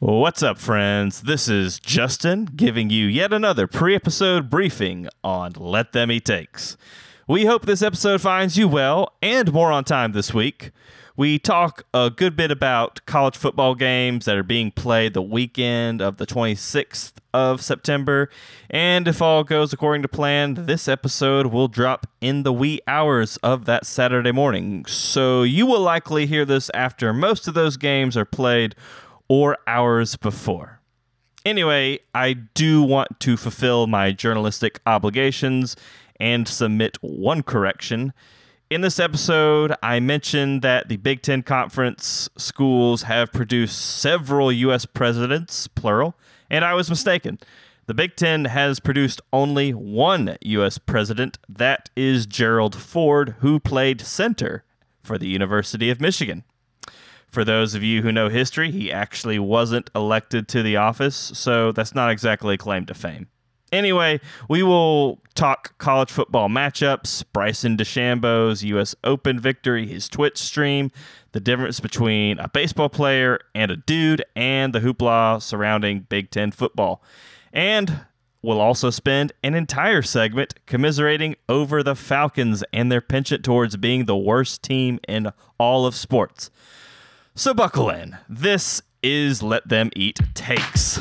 [0.00, 1.22] What's up, friends?
[1.22, 6.76] This is Justin giving you yet another pre episode briefing on Let Them Eat Takes.
[7.26, 10.70] We hope this episode finds you well and more on time this week.
[11.16, 16.00] We talk a good bit about college football games that are being played the weekend
[16.00, 18.30] of the 26th of September.
[18.70, 23.36] And if all goes according to plan, this episode will drop in the wee hours
[23.38, 24.86] of that Saturday morning.
[24.86, 28.76] So you will likely hear this after most of those games are played
[29.28, 30.80] or hours before.
[31.44, 35.76] Anyway, I do want to fulfill my journalistic obligations
[36.18, 38.12] and submit one correction.
[38.70, 44.84] In this episode, I mentioned that the Big Ten Conference schools have produced several U.S.
[44.84, 46.14] presidents, plural,
[46.50, 47.38] and I was mistaken.
[47.86, 50.76] The Big Ten has produced only one U.S.
[50.76, 51.38] president.
[51.48, 54.64] That is Gerald Ford, who played center
[55.02, 56.44] for the University of Michigan.
[57.28, 61.72] For those of you who know history, he actually wasn't elected to the office, so
[61.72, 63.28] that's not exactly a claim to fame.
[63.70, 68.94] Anyway, we will talk college football matchups, Bryson DeChambeau's U.S.
[69.04, 70.90] Open victory, his Twitch stream,
[71.32, 76.50] the difference between a baseball player and a dude, and the hoopla surrounding Big Ten
[76.50, 77.02] football.
[77.52, 78.06] And
[78.40, 84.06] we'll also spend an entire segment commiserating over the Falcons and their penchant towards being
[84.06, 86.50] the worst team in all of sports.
[87.38, 88.18] So buckle in.
[88.28, 90.98] This is Let Them Eat Takes.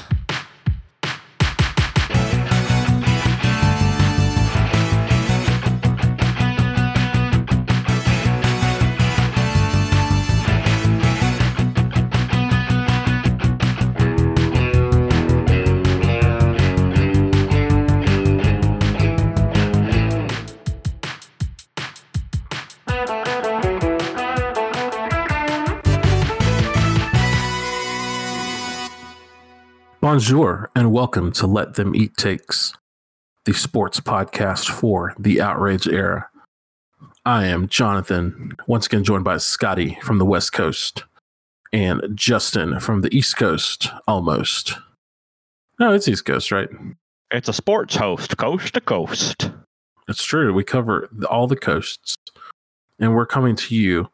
[30.09, 32.71] Bonjour and welcome to Let Them Eat Takes,
[33.43, 36.29] the sports podcast for the outrage era.
[37.25, 41.03] I am Jonathan, once again joined by Scotty from the West Coast
[41.73, 44.77] and Justin from the East Coast, almost.
[45.77, 46.69] No, it's East Coast, right?
[47.31, 49.51] It's a sports host, coast to coast.
[50.07, 50.53] It's true.
[50.53, 52.15] We cover all the coasts,
[52.97, 54.07] and we're coming to you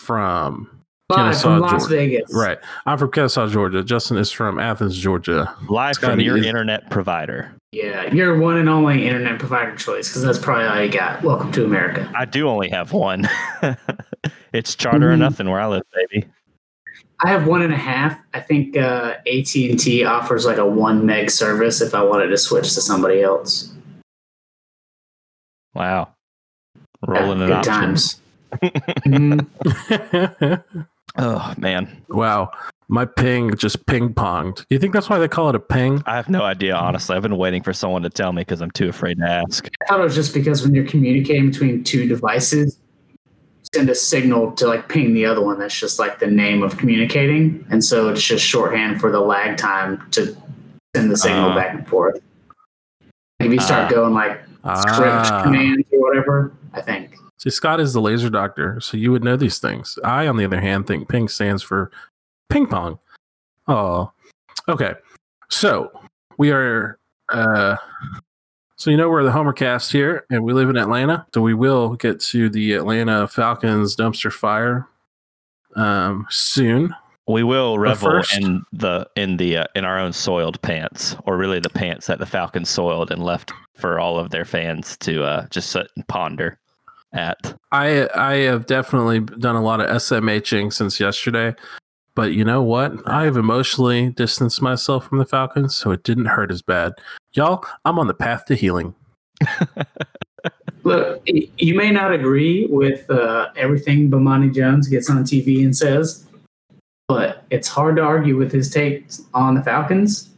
[0.00, 0.77] from
[1.10, 1.88] Live from Las Georgia.
[1.88, 2.34] Vegas.
[2.34, 2.58] Right.
[2.84, 3.82] I'm from Kennesaw, Georgia.
[3.82, 5.54] Justin is from Athens, Georgia.
[5.70, 7.50] Live from your is- internet provider.
[7.72, 11.22] Yeah, your one and only internet provider choice because that's probably all you got.
[11.22, 12.10] Welcome to America.
[12.16, 13.26] I do only have one.
[14.52, 15.20] it's charter or Mhm.
[15.20, 16.26] nothing where I live, baby.
[17.24, 18.18] I have one and a half.
[18.34, 22.28] I think uh, AT and T offers like a one meg service if I wanted
[22.28, 23.70] to switch to somebody else.
[25.74, 26.08] Wow.
[27.06, 28.14] Rolling Yeah, in good options.
[28.14, 28.20] times.
[29.06, 30.64] Mhm.
[31.18, 32.02] Oh man.
[32.08, 32.50] wow.
[32.90, 34.56] My ping just ping ponged.
[34.56, 36.02] Do you think that's why they call it a ping?
[36.06, 37.14] I have no idea, honestly.
[37.16, 39.68] I've been waiting for someone to tell me because I'm too afraid to ask.
[39.82, 42.78] I thought it was just because when you're communicating between two devices,
[43.74, 45.58] send a signal to like ping the other one.
[45.58, 49.58] That's just like the name of communicating, and so it's just shorthand for the lag
[49.58, 50.34] time to
[50.96, 51.54] send the signal Ah.
[51.56, 52.18] back and forth.
[53.40, 53.94] If you start Ah.
[53.94, 54.40] going like
[54.78, 55.42] script Ah.
[55.44, 57.16] commands or whatever, I think.
[57.38, 59.98] See, Scott is the laser doctor, so you would know these things.
[60.04, 61.90] I, on the other hand, think ping stands for
[62.48, 62.98] ping pong.
[63.68, 64.10] Oh,
[64.68, 64.94] okay.
[65.48, 65.90] So
[66.36, 66.98] we are.
[67.32, 67.76] uh
[68.76, 71.26] So you know we're the Homer Cast here, and we live in Atlanta.
[71.34, 74.86] So we will get to the Atlanta Falcons dumpster fire
[75.76, 76.94] um soon.
[77.28, 81.36] We will revel first- in the in the uh, in our own soiled pants, or
[81.36, 85.22] really the pants that the Falcons soiled and left for all of their fans to
[85.22, 86.58] uh, just sit and ponder
[87.12, 87.58] at.
[87.72, 91.54] I I have definitely done a lot of SMHing since yesterday,
[92.14, 92.92] but you know what?
[93.06, 96.94] I have emotionally distanced myself from the Falcons, so it didn't hurt as bad.
[97.32, 98.94] Y'all, I'm on the path to healing.
[100.84, 106.26] Look, you may not agree with uh, everything Bomani Jones gets on TV and says,
[107.08, 110.30] but it's hard to argue with his takes on the Falcons.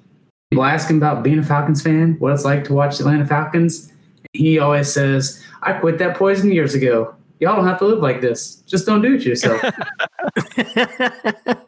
[0.50, 3.26] People ask him about being a Falcons fan, what it's like to watch the Atlanta
[3.26, 3.92] Falcons.
[4.32, 7.14] He always says, I quit that poison years ago.
[7.40, 8.56] Y'all don't have to live like this.
[8.66, 9.60] Just don't do it yourself.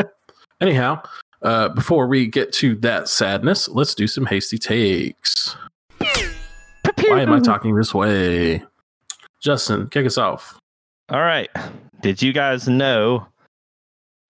[0.60, 1.02] Anyhow,
[1.42, 5.54] uh, before we get to that sadness, let's do some hasty takes.
[5.98, 8.62] Why am I talking this way?
[9.42, 10.58] Justin, kick us off.
[11.10, 11.50] All right.
[12.00, 13.26] Did you guys know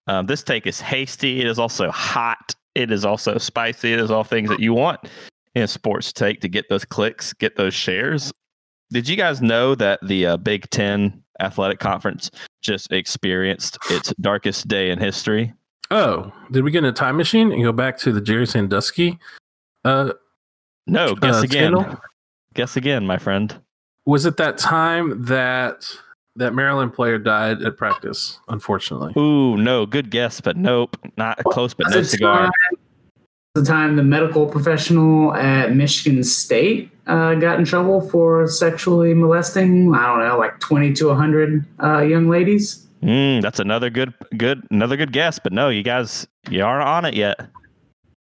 [0.07, 1.39] um, this take is hasty?
[1.39, 2.55] It is also hot.
[2.75, 3.93] It is also spicy.
[3.93, 4.99] It is all things that you want
[5.61, 8.31] in sports take to get those clicks, get those shares.
[8.91, 12.31] Did you guys know that the uh, Big Ten Athletic Conference
[12.61, 15.53] just experienced its darkest day in history?
[15.91, 19.19] Oh, did we get in a time machine and go back to the Jerry Sandusky?
[19.85, 20.11] Uh,
[20.85, 21.73] No, guess uh, again.
[21.73, 21.99] scandal?
[22.53, 23.59] Guess again, my friend.
[24.05, 25.85] Was it that time that
[26.37, 28.39] that Maryland player died at practice?
[28.47, 32.43] Unfortunately, Ooh, no, good guess, but nope, not close, but no cigar.
[32.45, 32.51] time-
[33.57, 39.95] The time the medical professional at Michigan State uh, got in trouble for sexually molesting,
[39.95, 42.85] I don't know, like 20 to 100 uh, young ladies.
[43.01, 47.05] Mm, that's another good, good, another good guess, but no, you guys, you aren't on
[47.05, 47.39] it yet.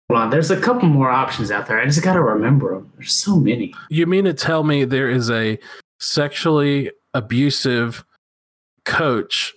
[0.10, 1.80] Hold on, there's a couple more options out there.
[1.80, 2.92] I just got to remember them.
[2.98, 3.74] There's so many.
[3.90, 5.58] you mean to tell me there is a
[6.02, 8.04] sexually abusive
[8.84, 9.54] coach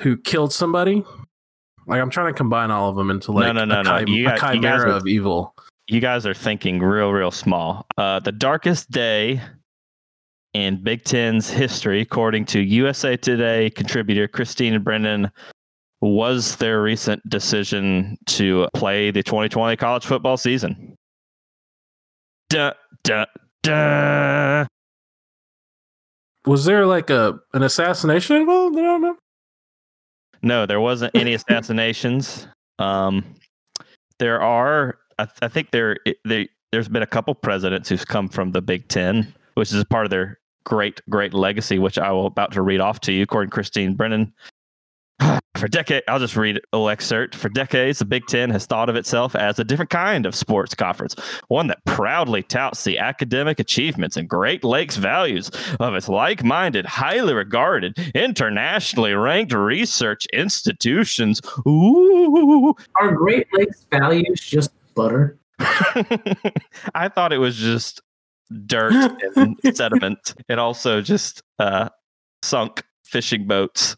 [0.00, 1.02] who killed somebody?
[1.88, 3.98] Like I'm trying to combine all of them into like no, no, a, no.
[4.00, 5.54] You a got- you guys chimera are- of evil.
[5.90, 7.86] You guys are thinking real, real small.
[7.96, 9.40] Uh, the darkest day
[10.52, 15.30] in Big Ten's history, according to USA Today contributor Christine Brennan,
[16.02, 20.94] was their recent decision to play the 2020 college football season.
[22.50, 22.74] Duh,
[23.04, 23.24] duh,
[23.62, 24.66] duh.
[26.46, 28.76] Was there like a an assassination involved?
[28.76, 29.16] I don't know.
[30.42, 32.46] No, there wasn't any assassinations.
[32.78, 33.24] Um,
[34.18, 38.28] there are, I, th- I think there, there, there's been a couple presidents who've come
[38.28, 42.26] from the Big Ten, which is part of their great, great legacy, which I will
[42.26, 44.32] about to read off to you, according to Christine Brennan.
[45.56, 47.34] For decades, I'll just read a little excerpt.
[47.34, 50.72] For decades, the Big Ten has thought of itself as a different kind of sports
[50.72, 51.16] conference,
[51.48, 55.50] one that proudly touts the academic achievements and Great Lakes values
[55.80, 61.40] of its like minded, highly regarded, internationally ranked research institutions.
[61.66, 62.76] Ooh.
[63.00, 65.38] Are Great Lakes values just butter?
[66.94, 68.00] I thought it was just
[68.66, 71.88] dirt and sediment and also just uh,
[72.42, 73.96] sunk fishing boats.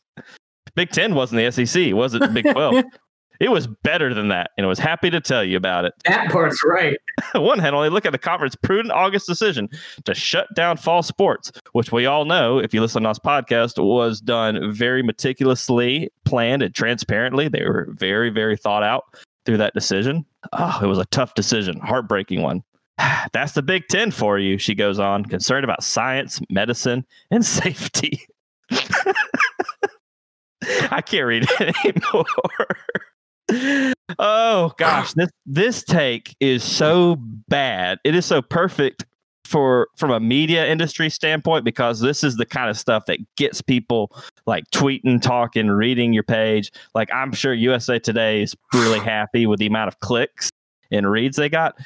[0.74, 2.20] Big Ten wasn't the SEC, was it?
[2.20, 2.84] the Big 12.
[3.40, 5.94] It was better than that, and I was happy to tell you about it.
[6.04, 6.98] That part's right.
[7.34, 9.70] One hand, only look at the conference prudent August decision
[10.04, 13.82] to shut down fall sports, which we all know, if you listen to this podcast,
[13.82, 17.48] was done very meticulously planned and transparently.
[17.48, 19.04] They were very, very thought out
[19.46, 20.26] through that decision.
[20.52, 22.62] Oh, it was a tough decision, heartbreaking one.
[23.32, 28.20] That's the Big Ten for you, she goes on, concerned about science, medicine, and safety.
[30.90, 32.24] I can't read it anymore.
[34.18, 37.16] oh gosh, this this take is so
[37.48, 37.98] bad.
[38.04, 39.04] It is so perfect
[39.50, 43.60] for from a media industry standpoint because this is the kind of stuff that gets
[43.60, 44.12] people
[44.46, 46.70] like tweeting, talking, reading your page.
[46.94, 50.50] Like I'm sure USA Today is really happy with the amount of clicks
[50.90, 51.76] and reads they got.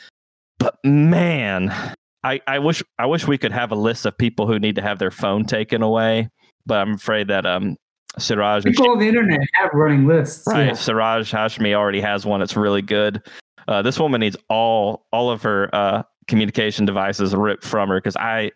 [0.58, 1.74] But man,
[2.22, 4.82] I, I wish I wish we could have a list of people who need to
[4.82, 6.28] have their phone taken away.
[6.66, 7.76] But I'm afraid that um
[8.18, 10.46] Siraj People on the internet have running lists.
[10.46, 10.68] Right.
[10.68, 10.72] Yeah.
[10.74, 13.22] Siraj Hashmi already has one It's really good.
[13.66, 18.16] Uh, this woman needs all all of her uh, communication devices ripped from her because
[18.16, 18.50] I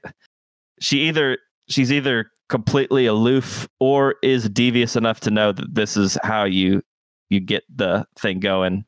[0.81, 1.38] she either
[1.69, 6.82] she's either completely aloof or is devious enough to know that this is how you
[7.31, 8.84] you get the thing going.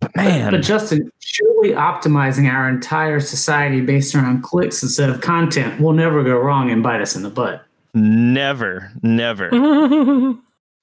[0.00, 5.80] But man, But Justin, surely optimizing our entire society based around clicks instead of content
[5.80, 7.64] will never go wrong and bite us in the butt.
[7.94, 10.34] Never, never.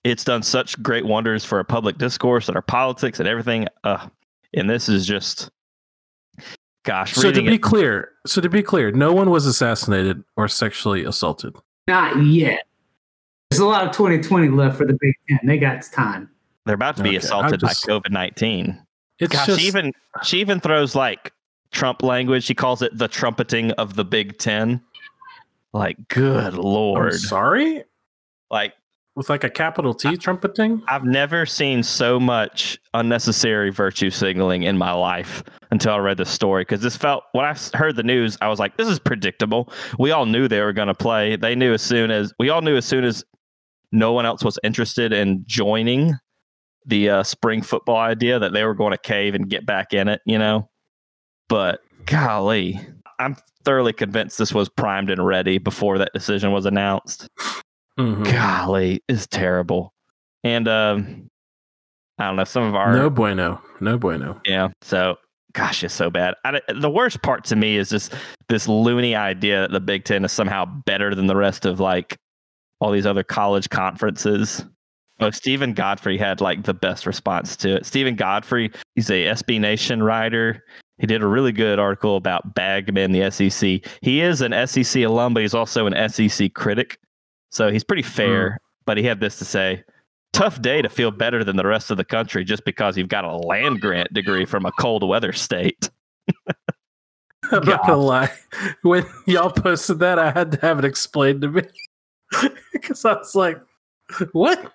[0.05, 3.67] It's done such great wonders for our public discourse and our politics and everything.
[3.83, 4.07] Uh,
[4.53, 5.49] and this is just,
[6.85, 7.61] gosh, so to be it.
[7.61, 11.53] clear, so to be clear, no one was assassinated or sexually assaulted.
[11.89, 12.63] Not yet.
[13.51, 15.39] There's a lot of 2020 left for the Big Ten.
[15.43, 16.29] They got time.
[16.65, 18.81] They're about to be Okay, assaulted just- by COVID nineteen.
[19.19, 19.91] It's Gosh, just she even
[20.23, 21.33] she even throws like
[21.71, 22.45] Trump language.
[22.45, 24.81] She calls it the trumpeting of the Big Ten.
[25.73, 27.13] Like, good I'm lord!
[27.13, 27.83] sorry
[28.49, 28.73] Like,
[29.15, 30.81] with like a capital T trumpeting.
[30.87, 36.29] I've never seen so much unnecessary virtue signaling in my life until I read this
[36.29, 36.61] story.
[36.61, 40.11] Because this felt when I heard the news, I was like, "This is predictable." We
[40.11, 41.35] all knew they were going to play.
[41.35, 43.23] They knew as soon as we all knew as soon as
[43.91, 46.15] no one else was interested in joining
[46.85, 50.07] the uh, spring football idea that they were going to cave and get back in
[50.07, 50.21] it.
[50.25, 50.69] You know,
[51.49, 52.79] but golly,
[53.19, 57.27] I'm thoroughly convinced this was primed and ready before that decision was announced.
[57.99, 58.23] Mhm.
[58.31, 59.93] golly is terrible.
[60.43, 61.27] And um
[62.17, 64.39] i don't know some of our No bueno, no bueno.
[64.45, 65.17] yeah so
[65.53, 66.35] gosh it's so bad.
[66.45, 68.13] I, the worst part to me is just
[68.47, 72.17] this loony idea that the big ten is somehow better than the rest of like
[72.79, 74.63] all these other college conferences.
[75.19, 77.85] Oh steven godfrey had like the best response to it.
[77.85, 80.63] Stephen godfrey he's a sb nation writer
[80.99, 85.33] he did a really good article about bagman the sec he is an sec alum
[85.33, 86.99] but he's also an sec critic
[87.49, 88.09] so he's pretty hmm.
[88.09, 89.83] fair but he had this to say
[90.33, 93.25] tough day to feel better than the rest of the country just because you've got
[93.25, 95.89] a land grant degree from a cold weather state.
[97.51, 98.31] I'm not gonna lie.
[98.83, 101.63] When y'all posted that, I had to have it explained to me
[102.73, 103.59] because I was like,
[104.33, 104.71] "What?"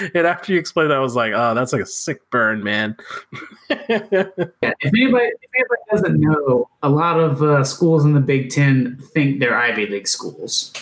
[0.14, 2.96] And after you explained, that, I was like, "Oh, that's like a sick burn, man."
[3.70, 4.04] Yeah,
[4.80, 8.98] if anybody, if anybody doesn't know, a lot of uh, schools in the Big Ten
[9.14, 10.72] think they're Ivy League schools.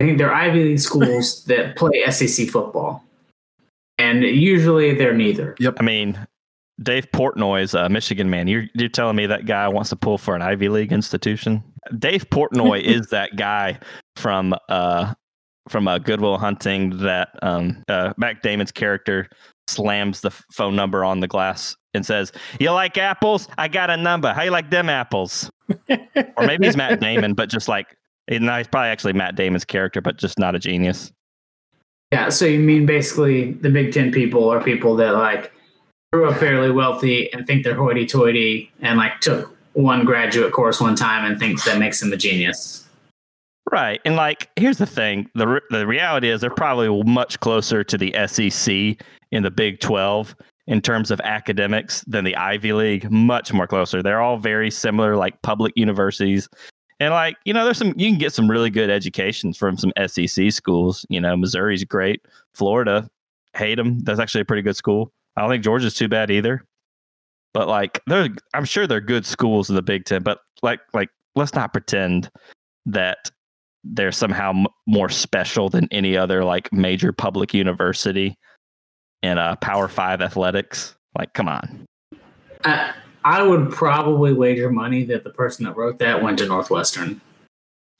[0.00, 3.04] I think they're Ivy League schools that play SEC football,
[3.98, 5.54] and usually they're neither.
[5.60, 5.76] Yep.
[5.78, 6.26] I mean,
[6.82, 8.48] Dave Portnoy's a Michigan man.
[8.48, 11.62] You're you're telling me that guy wants to pull for an Ivy League institution?
[11.98, 13.78] Dave Portnoy is that guy
[14.16, 15.14] from uh
[15.68, 19.28] from uh, Good Will Hunting that um uh, Matt Damon's character
[19.68, 23.48] slams the f- phone number on the glass and says, "You like apples?
[23.58, 24.32] I got a number.
[24.32, 25.50] How you like them apples?"
[25.88, 27.96] or maybe he's Matt Damon, but just like
[28.28, 31.12] no, he's probably actually Matt Damon's character, but just not a genius.
[32.12, 35.52] Yeah, so you mean basically the Big Ten people are people that like
[36.12, 40.94] grew up fairly wealthy and think they're hoity-toity and like took one graduate course one
[40.94, 42.81] time and thinks that makes them a genius.
[43.70, 44.00] Right.
[44.04, 47.96] And like, here's the thing the, re- the reality is they're probably much closer to
[47.96, 48.98] the SEC
[49.30, 50.34] in the Big 12
[50.66, 54.02] in terms of academics than the Ivy League, much more closer.
[54.02, 56.48] They're all very similar, like public universities.
[57.00, 59.92] And like, you know, there's some, you can get some really good educations from some
[60.06, 61.04] SEC schools.
[61.08, 62.22] You know, Missouri's great.
[62.54, 63.08] Florida,
[63.54, 64.00] hate them.
[64.00, 65.12] That's actually a pretty good school.
[65.36, 66.64] I don't think Georgia's too bad either.
[67.54, 70.22] But like, they're, I'm sure they're good schools in the Big Ten.
[70.22, 72.30] But like, like, let's not pretend
[72.86, 73.30] that
[73.84, 78.36] they're somehow m- more special than any other like major public university
[79.22, 80.94] in uh, Power Five athletics.
[81.16, 81.86] Like, come on.
[82.64, 87.20] I, I would probably wager money that the person that wrote that went to Northwestern.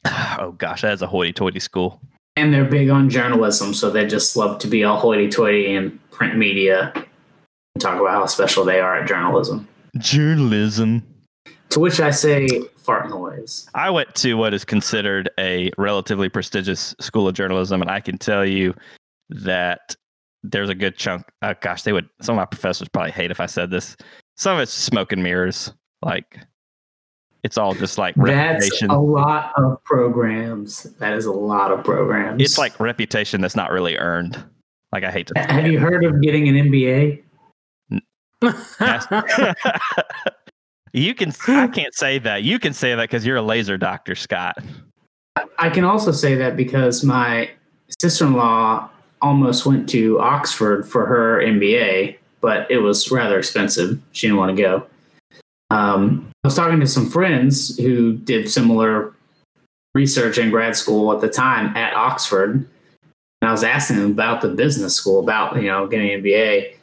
[0.39, 2.01] Oh gosh, that is a hoity-toity school.
[2.37, 6.37] And they're big on journalism, so they just love to be all hoity-toity in print
[6.37, 9.69] media and talk about how special they are at journalism.
[9.99, 11.07] Journalism.
[11.73, 13.69] To which I say, fart noise.
[13.75, 18.19] I went to what is considered a relatively prestigious school of journalism, and I can
[18.19, 18.75] tell you
[19.31, 19.97] that
[20.43, 21.25] there's a good chunk.
[21.41, 22.09] Uh, gosh, they would.
[22.21, 23.97] Some of my professors probably hate if I said this.
[24.37, 25.73] Some of it's smoke and mirrors.
[26.03, 26.41] Like
[27.43, 30.85] it's all just like That's a lot of programs.
[30.99, 32.43] That is a lot of programs.
[32.43, 34.43] It's like reputation that's not really earned.
[34.93, 35.39] Like I hate to.
[35.39, 37.23] Have you heard of getting an MBA?
[40.93, 41.33] you can.
[41.49, 42.43] I can't say that.
[42.43, 44.59] You can say that because you're a laser doctor, Scott.
[45.59, 47.51] I can also say that because my
[48.01, 48.91] sister-in-law
[49.23, 53.99] almost went to Oxford for her MBA, but it was rather expensive.
[54.13, 54.87] She didn't want to go.
[55.71, 59.15] Um, I was talking to some friends who did similar
[59.95, 64.43] research in grad school at the time at Oxford, and I was asking them about
[64.43, 66.75] the business school, about you know getting an MBA,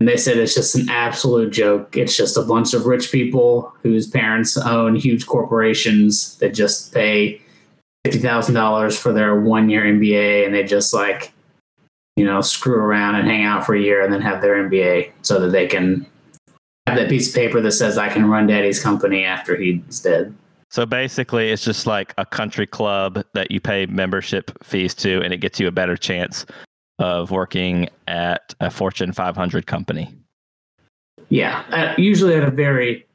[0.00, 1.96] and they said it's just an absolute joke.
[1.96, 7.40] It's just a bunch of rich people whose parents own huge corporations that just pay
[8.04, 11.32] fifty thousand dollars for their one year MBA, and they just like
[12.16, 15.12] you know screw around and hang out for a year and then have their MBA
[15.22, 16.04] so that they can
[16.86, 20.34] have that piece of paper that says I can run daddy's company after he's dead.
[20.70, 25.32] So basically, it's just like a country club that you pay membership fees to, and
[25.32, 26.44] it gets you a better chance
[26.98, 30.14] of working at a Fortune 500 company.
[31.28, 33.06] Yeah, uh, usually at a very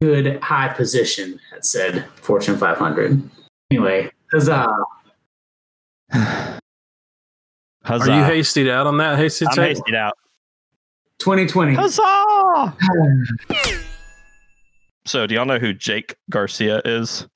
[0.00, 3.22] good high position at said Fortune 500.
[3.70, 4.66] Anyway, huzzah!
[7.84, 8.10] Huzzah!
[8.10, 9.16] Are you hasted out on that?
[9.16, 9.76] Hasty I'm take?
[9.76, 10.14] hasted out.
[11.20, 11.74] 2020.
[11.74, 12.76] Huzzah!
[15.06, 17.28] So, do y'all know who Jake Garcia is?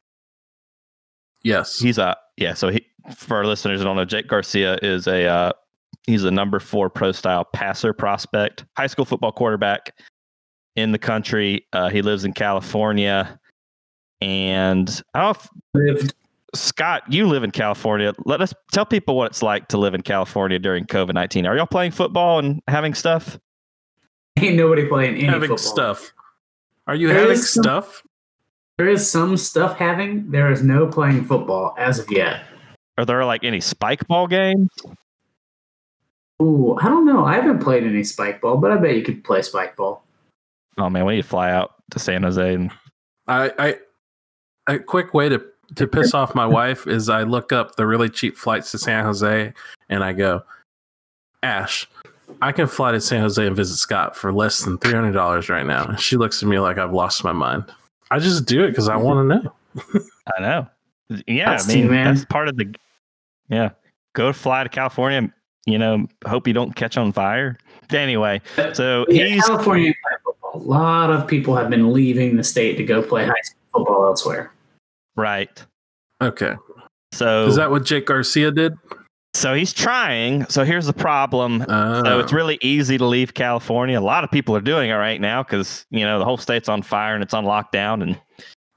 [1.42, 1.78] Yes.
[1.78, 2.54] He's a yeah.
[2.54, 2.84] So he
[3.14, 5.52] for our listeners who don't know, Jake Garcia is a uh,
[6.07, 9.95] he's a number four pro style passer prospect, high school football quarterback
[10.76, 11.66] in the country.
[11.73, 13.38] Uh, he lives in California,
[14.21, 15.38] and I don't
[15.75, 16.14] Lived.
[16.54, 18.12] Scott, you live in California.
[18.25, 21.47] Let us tell people what it's like to live in California during COVID nineteen.
[21.47, 23.38] Are y'all playing football and having stuff?
[24.38, 25.59] Ain't nobody playing any having football.
[25.59, 26.12] stuff.
[26.87, 28.02] Are you There having some- stuff?
[28.78, 30.30] There is some stuff having.
[30.30, 32.45] There is no playing football as of yet.
[32.97, 34.69] Are there like any spike ball games?
[36.40, 37.25] Ooh, I don't know.
[37.25, 40.02] I haven't played any spike ball, but I bet you could play spike ball.
[40.78, 42.70] Oh man, we need to fly out to San Jose and
[43.28, 43.52] I,
[44.66, 45.42] I a quick way to
[45.76, 49.04] to piss off my wife is I look up the really cheap flights to San
[49.04, 49.52] Jose
[49.88, 50.42] and I go,
[51.42, 51.87] Ash,
[52.42, 55.49] I can fly to San Jose and visit Scott for less than three hundred dollars
[55.49, 55.85] right now.
[55.85, 57.64] And she looks at me like I've lost my mind.
[58.11, 60.02] I just do it because I want to know.
[60.37, 60.66] I know.
[61.26, 62.14] Yeah, That's I mean team, man.
[62.14, 62.75] that's part of the.
[63.49, 63.70] Yeah,
[64.14, 65.32] go fly to California.
[65.70, 67.58] You know, hope you don't catch on fire.
[67.90, 68.40] Anyway,
[68.72, 70.52] so Yeah, he's California high football.
[70.54, 74.06] A lot of people have been leaving the state to go play high school football
[74.06, 74.52] elsewhere.
[75.16, 75.64] right.
[76.22, 76.54] Okay.
[77.12, 78.74] So Is that what Jake Garcia did?
[79.34, 80.44] so he's trying.
[80.46, 81.62] So here's the problem.
[81.68, 83.98] Uh, So it's really easy to leave California.
[83.98, 86.68] A lot of people are doing it right now because you know the whole state's
[86.68, 88.20] on fire and it's on lockdown, and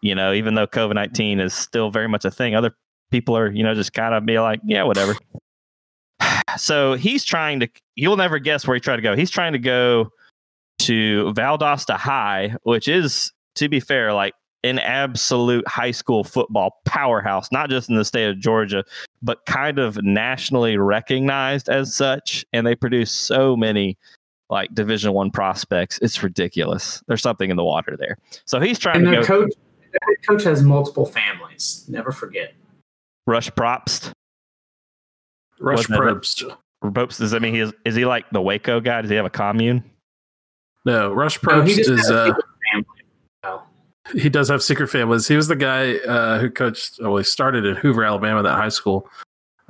[0.01, 2.71] you know even though COVID nineteen is still very much a thing, other
[3.12, 5.15] people are you know just kind of be like, yeah, whatever.
[6.57, 7.69] So he's trying to.
[7.95, 9.15] You'll never guess where he tried to go.
[9.15, 10.12] He's trying to go
[10.79, 14.33] to Valdosta High, which is, to be fair, like
[14.63, 18.83] an absolute high school football powerhouse, not just in the state of Georgia,
[19.22, 22.45] but kind of nationally recognized as such.
[22.53, 23.98] And they produce so many
[24.50, 26.00] like Division One prospects.
[26.01, 27.03] It's ridiculous.
[27.07, 28.17] There's something in the water there.
[28.45, 29.53] So he's trying And to go coach,
[30.25, 31.86] coach has multiple families.
[31.88, 32.53] Never forget.
[33.27, 34.12] rush Propst.
[35.63, 36.58] Rush wasn't it- Propst.
[36.84, 39.01] Propst does that mean he is, is he like the Waco guy?
[39.01, 39.84] Does he have a commune?
[40.86, 42.34] No, Rush No, he Propst just is has uh.
[43.46, 43.63] Oh.
[44.13, 45.27] he does have secret families.
[45.27, 47.00] He was the guy uh, who coached.
[47.01, 49.08] Well, he started in Hoover, Alabama, that high school.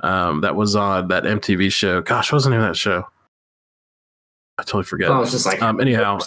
[0.00, 2.02] Um, that was on that MTV show.
[2.02, 3.06] Gosh, what was the name of that show?
[4.58, 5.08] I totally forget.
[5.10, 6.18] Oh, it's just like Um, anyhow,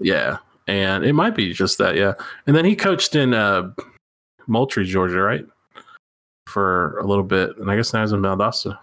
[0.00, 1.94] yeah, and it might be just that.
[1.96, 2.14] Yeah,
[2.46, 3.70] and then he coached in uh,
[4.46, 5.46] Moultrie, Georgia, right,
[6.48, 8.78] for a little bit, and I guess now he's in Valdosta.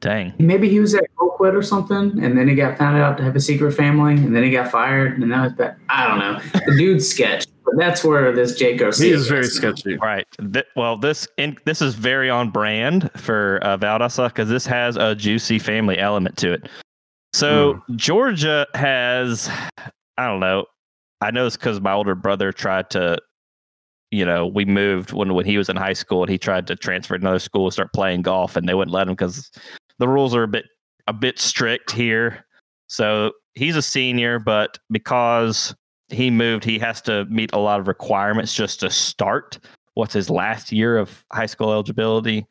[0.00, 0.34] Dang.
[0.38, 3.34] Maybe he was at Oakwood or something, and then he got found out to have
[3.36, 5.76] a secret family, and then he got fired, and now it's bad.
[5.88, 6.62] I don't know.
[6.66, 9.72] The dude's sketch, but that's where this Jake Garcia He is very gets now.
[9.72, 9.96] sketchy.
[9.96, 10.26] Right.
[10.52, 14.96] Th- well, this in, this is very on brand for uh, Valdosta because this has
[14.96, 16.68] a juicy family element to it.
[17.32, 19.48] So Georgia has,
[20.18, 20.66] I don't know.
[21.20, 23.18] I know it's because my older brother tried to,
[24.14, 26.76] you know, we moved when when he was in high school and he tried to
[26.76, 29.50] transfer to another school and start playing golf and they wouldn't let him because
[29.98, 30.66] the rules are a bit
[31.06, 32.44] a bit strict here.
[32.86, 35.74] So he's a senior, but because
[36.08, 39.58] he moved, he has to meet a lot of requirements just to start.
[39.94, 42.46] What's his last year of high school eligibility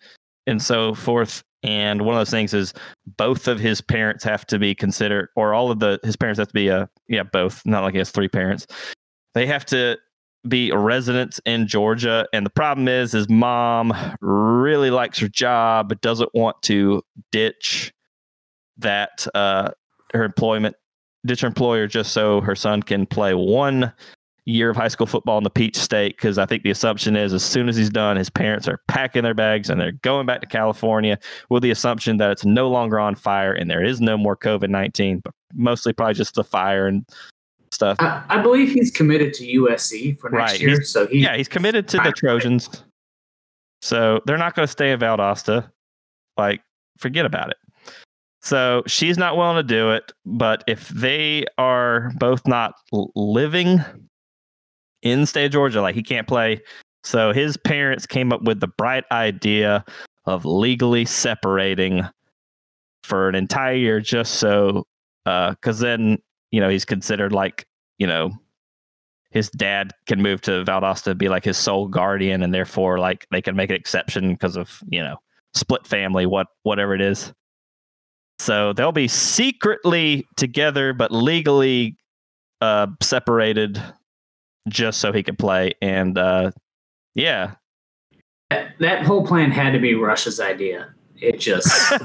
[0.47, 1.43] and so forth.
[1.63, 2.73] And one of those things is
[3.17, 6.49] both of his parents have to be considered, or all of the his parents have
[6.49, 7.65] to be a yeah both.
[7.65, 8.67] Not like he has three parents.
[9.33, 9.97] They have to
[10.47, 12.27] be residents in Georgia.
[12.33, 17.01] And the problem is his mom really likes her job, but doesn't want to
[17.31, 17.93] ditch
[18.77, 19.71] that uh,
[20.13, 20.75] her employment,
[21.25, 23.93] ditch her employer just so her son can play one
[24.45, 26.17] year of high school football in the Peach State.
[26.17, 29.23] Because I think the assumption is as soon as he's done, his parents are packing
[29.23, 31.17] their bags and they're going back to California
[31.49, 34.69] with the assumption that it's no longer on fire and there is no more COVID
[34.69, 37.05] 19, but mostly probably just the fire and
[37.73, 37.97] stuff.
[37.99, 41.35] I, I believe he's committed to USC for next Right, year, he's- so he yeah,
[41.35, 42.69] he's committed to the Trojans.
[43.81, 45.69] So they're not going to stay in Valdosta.
[46.37, 46.61] Like,
[46.97, 47.57] forget about it.
[48.41, 50.11] So she's not willing to do it.
[50.25, 52.75] But if they are both not
[53.15, 53.79] living
[55.01, 56.61] in the state of Georgia, like he can't play.
[57.03, 59.83] So his parents came up with the bright idea
[60.25, 62.03] of legally separating
[63.03, 64.87] for an entire year just so,
[65.25, 66.17] uh, because then,
[66.53, 67.65] you know, he's considered like,
[67.97, 68.31] you know,
[69.31, 73.25] his dad can move to Valdosta to be like his sole guardian, and therefore like
[73.31, 75.17] they can make an exception because of you know
[75.55, 77.33] split family, what whatever it is.
[78.37, 81.97] So they'll be secretly together but legally
[82.61, 83.81] uh, separated,
[84.69, 85.73] just so he could play.
[85.81, 86.51] And uh,
[87.15, 87.55] yeah,
[88.51, 90.93] that, that whole plan had to be Rush's idea.
[91.15, 91.67] It just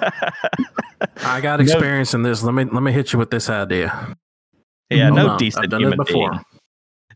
[1.19, 2.43] I got No- experience in this.
[2.43, 4.17] Let me let me hit you with this idea.
[4.91, 6.41] Yeah, Hold no decent human being.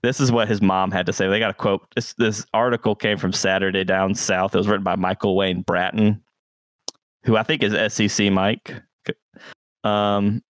[0.03, 1.29] This is what his mom had to say.
[1.29, 1.87] They got a quote.
[1.95, 4.55] This this article came from Saturday Down South.
[4.55, 6.21] It was written by Michael Wayne Bratton,
[7.25, 8.75] who I think is SEC Mike.
[9.85, 10.43] Um,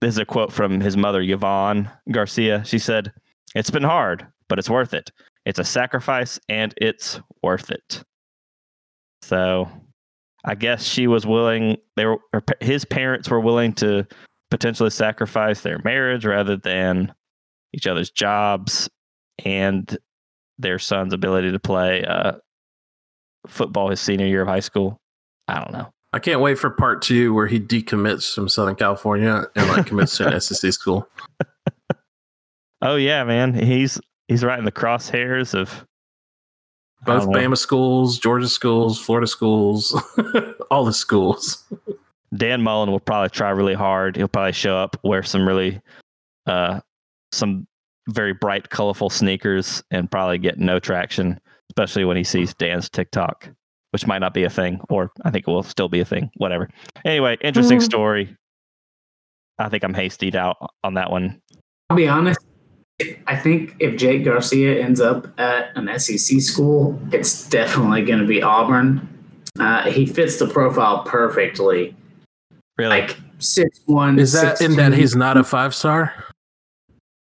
[0.00, 2.64] this is a quote from his mother, Yvonne Garcia.
[2.64, 3.12] She said,
[3.54, 5.10] "It's been hard, but it's worth it.
[5.44, 8.02] It's a sacrifice, and it's worth it."
[9.20, 9.68] So,
[10.46, 11.76] I guess she was willing.
[11.96, 14.06] They were her, his parents were willing to
[14.54, 17.12] potentially sacrifice their marriage rather than
[17.72, 18.88] each other's jobs
[19.44, 19.98] and
[20.60, 22.34] their son's ability to play uh,
[23.48, 25.00] football his senior year of high school.
[25.48, 25.92] I don't know.
[26.12, 30.16] I can't wait for part two where he decommits from Southern California and like commits
[30.18, 31.08] to an SEC school.
[32.80, 35.84] Oh yeah, man, he's he's right in the crosshairs of
[37.04, 37.38] Both don't know.
[37.40, 40.00] Bama schools, Georgia schools, Florida schools,
[40.70, 41.64] all the schools.
[42.36, 44.16] Dan Mullen will probably try really hard.
[44.16, 45.80] He'll probably show up, wear some really,
[46.46, 46.80] uh,
[47.32, 47.66] some
[48.08, 53.50] very bright, colorful sneakers, and probably get no traction, especially when he sees Dan's TikTok.
[53.92, 56.28] which might not be a thing, or I think it will still be a thing.
[56.38, 56.68] Whatever.
[57.04, 57.82] Anyway, interesting Mhm.
[57.82, 58.36] story.
[59.56, 61.40] I think I'm hastied out on that one.
[61.88, 62.40] I'll be honest.
[63.28, 68.26] I think if Jake Garcia ends up at an SEC school, it's definitely going to
[68.26, 69.08] be Auburn.
[69.60, 71.94] Uh, he fits the profile perfectly.
[72.76, 73.00] Really?
[73.00, 74.18] Like six one.
[74.18, 76.12] Is that in that he's not a five star?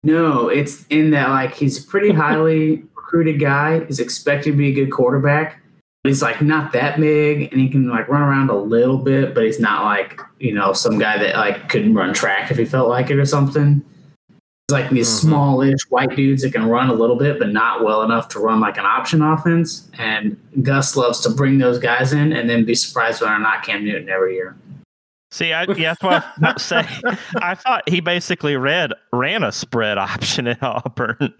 [0.03, 3.83] No, it's in that like he's a pretty highly recruited guy.
[3.85, 5.61] He's expected to be a good quarterback.
[6.03, 9.33] But he's like not that big, and he can like run around a little bit,
[9.33, 12.63] but he's not like you know some guy that like couldn't run track if he
[12.65, 13.83] felt like it or something.
[14.29, 15.21] He's like these Mhm.
[15.21, 18.61] smallish white dudes that can run a little bit, but not well enough to run
[18.61, 19.89] like an option offense.
[19.97, 23.63] And Gus loves to bring those guys in, and then be surprised when they're not
[23.63, 24.55] Cam Newton every year.
[25.31, 26.87] See, I, yeah, that's what I was say.
[27.41, 31.33] I thought he basically read ran a spread option at Auburn.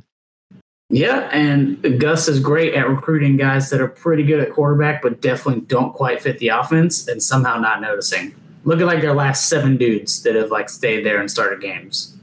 [0.91, 5.21] Yeah, and Gus is great at recruiting guys that are pretty good at quarterback, but
[5.21, 8.33] definitely don't quite fit the offense and somehow not noticing.
[8.63, 12.15] Look at like their last seven dudes that have like stayed there and started games.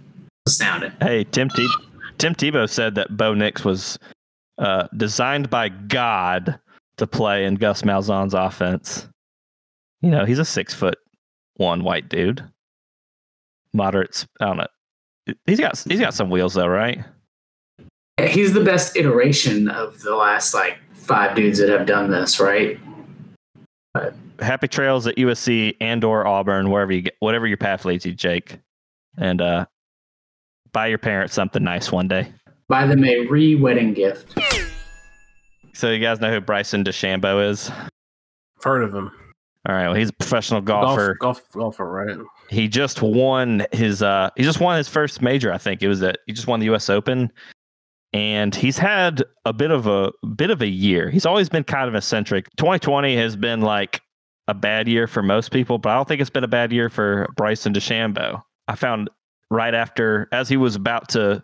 [0.46, 0.92] Astounding.
[1.00, 1.68] Hey, Tim Te-
[2.18, 3.98] Tim Tebow said that Bo Nix was
[4.58, 6.58] uh, designed by God
[6.96, 9.08] to play in Gus Malzahn's offense.
[10.02, 10.96] You know, he's a six foot
[11.56, 12.44] one white dude.
[13.72, 14.26] Moderate.
[14.40, 14.66] I don't know.
[15.44, 17.04] He's got he's got some wheels though, right?
[18.28, 22.78] He's the best iteration of the last like five dudes that have done this, right?
[24.40, 28.12] Happy trails at USC and or Auburn, wherever you get, whatever your path leads you,
[28.12, 28.58] Jake.
[29.18, 29.66] And uh,
[30.72, 32.30] buy your parents something nice one day.
[32.68, 34.38] Buy them a re-wedding gift.
[35.72, 37.70] So you guys know who Bryson DeChambeau is?
[37.70, 39.10] I've Heard of him?
[39.68, 41.16] All right, well, he's a professional golfer.
[41.20, 41.58] Golf, golfer.
[41.58, 42.26] golf, golfer, right?
[42.48, 46.00] he just won his uh he just won his first major i think it was
[46.00, 47.30] that he just won the us open
[48.12, 51.88] and he's had a bit of a bit of a year he's always been kind
[51.88, 54.00] of eccentric 2020 has been like
[54.48, 56.88] a bad year for most people but i don't think it's been a bad year
[56.88, 58.40] for bryson DeChambeau.
[58.68, 59.10] i found
[59.50, 61.42] right after as he was about to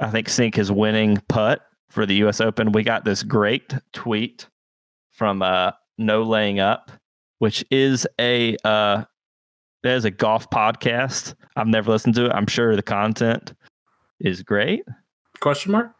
[0.00, 4.46] i think sink his winning putt for the us open we got this great tweet
[5.12, 6.90] from uh no laying up
[7.40, 9.04] which is a uh
[9.82, 11.34] that is a golf podcast.
[11.56, 12.32] I've never listened to it.
[12.32, 13.54] I'm sure the content
[14.20, 14.84] is great.
[15.40, 15.92] Question mark?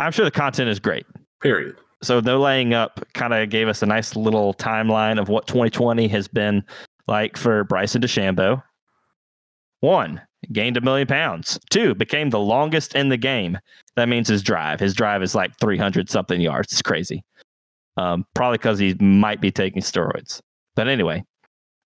[0.00, 1.06] I'm sure the content is great.
[1.42, 1.76] Period.
[2.02, 6.08] So no laying up kind of gave us a nice little timeline of what 2020
[6.08, 6.64] has been
[7.06, 8.62] like for Bryson DeChambeau.
[9.80, 11.58] One, gained a million pounds.
[11.70, 13.58] Two, became the longest in the game.
[13.96, 14.80] That means his drive.
[14.80, 16.72] His drive is like 300 something yards.
[16.72, 17.22] It's crazy.
[17.98, 20.40] Um, probably because he might be taking steroids.
[20.74, 21.24] But anyway,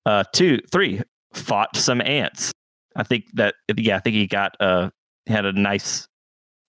[0.04, 2.52] uh, two, three, fought some ants.
[2.94, 4.90] I think that yeah, I think he got uh
[5.26, 6.06] had a nice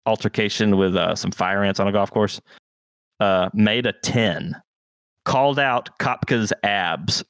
[0.06, 2.42] altercation with uh, some fire ants on a golf course.
[3.20, 4.56] Uh, made a ten,
[5.26, 7.24] called out Kopka's abs.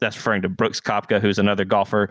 [0.00, 2.10] That's referring to Brooks Kopka, who's another golfer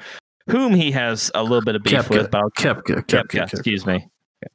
[0.50, 2.10] whom he has a little bit of beef Koepka.
[2.10, 2.32] with.
[2.32, 3.54] But Koepka, Koepka, Koepka, Koepka.
[3.54, 4.08] excuse me.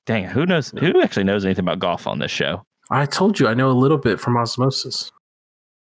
[0.04, 0.72] Dang it, who knows?
[0.78, 2.64] Who actually knows anything about golf on this show?
[2.90, 5.12] I told you I know a little bit from osmosis.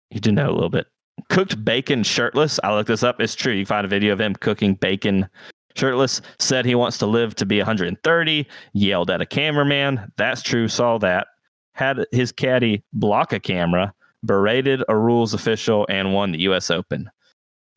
[0.09, 0.87] You do know a little bit.
[1.29, 2.59] Cooked bacon shirtless.
[2.63, 3.19] I looked this up.
[3.21, 3.53] It's true.
[3.53, 5.27] You can find a video of him cooking bacon
[5.75, 6.21] shirtless.
[6.39, 8.47] Said he wants to live to be 130.
[8.73, 10.11] Yelled at a cameraman.
[10.17, 10.67] That's true.
[10.67, 11.27] Saw that.
[11.73, 13.93] Had his caddy block a camera.
[14.25, 16.69] Berated a rules official and won the U.S.
[16.71, 17.09] Open.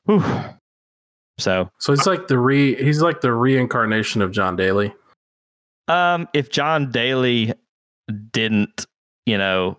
[0.04, 0.22] Whew.
[1.38, 4.94] So, So he's like the re he's like the reincarnation of John Daly.
[5.88, 7.52] um, if John Daly
[8.32, 8.86] didn't,
[9.26, 9.78] you know,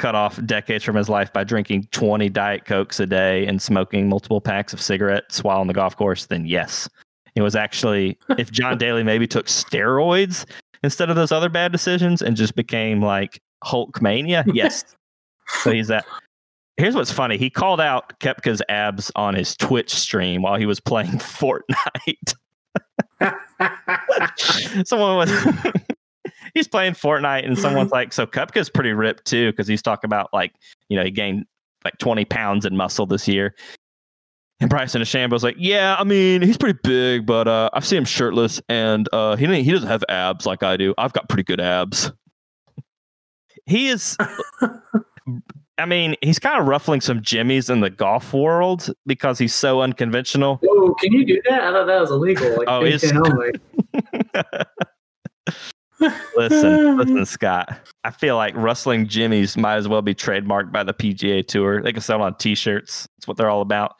[0.00, 4.08] cut off decades from his life by drinking 20 Diet Cokes a day and smoking
[4.08, 6.88] multiple packs of cigarettes while on the golf course, then yes.
[7.34, 10.46] It was actually, if John Daly maybe took steroids
[10.82, 14.84] instead of those other bad decisions and just became like Hulk mania, yes.
[15.62, 16.06] so he's that.
[16.78, 17.36] Here's what's funny.
[17.36, 22.34] He called out Koepka's abs on his Twitch stream while he was playing Fortnite.
[24.86, 25.30] someone was
[26.54, 30.30] he's playing Fortnite and someone's like, so Kupka's pretty ripped too, because he's talking about
[30.32, 30.52] like,
[30.88, 31.44] you know, he gained
[31.84, 33.54] like 20 pounds in muscle this year.
[34.60, 38.04] And Bryson DeChambeau's like, yeah, I mean, he's pretty big, but uh, I've seen him
[38.04, 40.92] shirtless, and uh, he he doesn't have abs like I do.
[40.98, 42.12] I've got pretty good abs.
[43.64, 44.18] he is.
[45.78, 49.80] I mean, he's kind of ruffling some jimmies in the golf world because he's so
[49.80, 50.60] unconventional.
[50.68, 51.62] Oh, can you do that?
[51.62, 52.54] I thought that was illegal.
[52.58, 53.52] Like Oh, Big it's- Ten only.
[56.36, 57.88] listen, listen, Scott.
[58.04, 61.82] I feel like rustling jimmies might as well be trademarked by the PGA Tour.
[61.82, 63.06] They can sell on T-shirts.
[63.16, 63.96] That's what they're all about.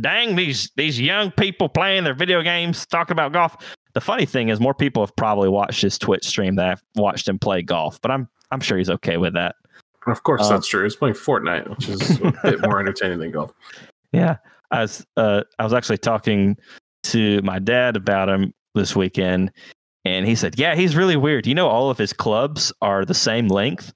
[0.00, 3.56] Dang these these young people playing their video games, talking about golf.
[3.92, 7.28] The funny thing is, more people have probably watched his Twitch stream than I've watched
[7.28, 8.00] him play golf.
[8.00, 9.56] But I'm I'm sure he's okay with that.
[10.06, 10.82] Of course, Um, that's true.
[10.84, 13.52] He's playing Fortnite, which is a bit more entertaining than golf.
[14.12, 14.36] Yeah,
[14.70, 16.56] I was uh, I was actually talking
[17.04, 19.50] to my dad about him this weekend,
[20.04, 21.46] and he said, "Yeah, he's really weird.
[21.46, 23.92] You know, all of his clubs are the same length."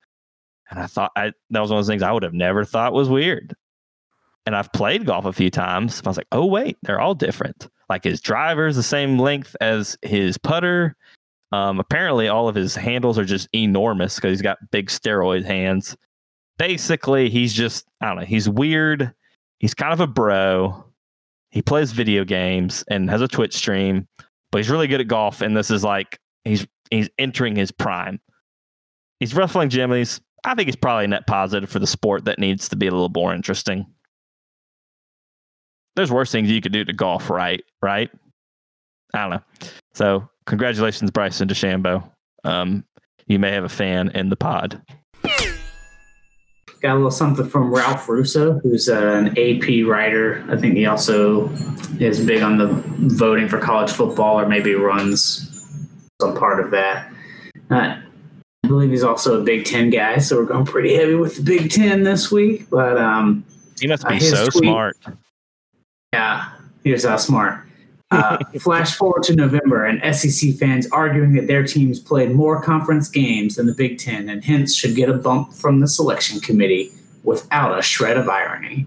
[0.70, 2.92] And I thought I, that was one of those things I would have never thought
[2.92, 3.54] was weird.
[4.46, 6.02] And I've played golf a few times.
[6.04, 7.68] I was like, "Oh wait, they're all different.
[7.88, 10.96] Like his driver is the same length as his putter."
[11.50, 15.96] Um, apparently, all of his handles are just enormous because he's got big steroid hands.
[16.58, 18.24] Basically, he's just I don't know.
[18.24, 19.14] He's weird
[19.58, 20.84] he's kind of a bro.
[21.50, 24.06] He plays video games and has a Twitch stream,
[24.50, 25.40] but he's really good at golf.
[25.40, 28.20] And this is like he's he's entering his prime.
[29.20, 30.20] He's wrestling jimmies.
[30.44, 32.90] I think he's probably a net positive for the sport that needs to be a
[32.90, 33.86] little more interesting.
[35.96, 37.62] There's worse things you could do to golf, right?
[37.82, 38.10] Right?
[39.14, 39.68] I don't know.
[39.94, 42.08] So congratulations, Bryson DeChambeau.
[42.44, 42.84] Um,
[43.26, 44.80] you may have a fan in the pod.
[46.80, 50.44] Got a little something from Ralph Russo, who's uh, an AP writer.
[50.48, 51.48] I think he also
[51.98, 52.68] is big on the
[53.16, 55.44] voting for college football, or maybe runs
[56.22, 57.10] some part of that.
[57.70, 57.96] Uh,
[58.64, 61.42] I believe he's also a Big Ten guy, so we're going pretty heavy with the
[61.42, 62.70] Big Ten this week.
[62.70, 63.44] But um,
[63.80, 64.96] He must Uh, be his so tweet- smart.
[66.12, 66.48] Yeah,
[66.84, 67.60] here's how smart.
[68.10, 73.08] Uh, flash forward to November, and SEC fans arguing that their teams played more conference
[73.08, 76.90] games than the Big Ten, and hence should get a bump from the selection committee
[77.22, 78.86] without a shred of irony.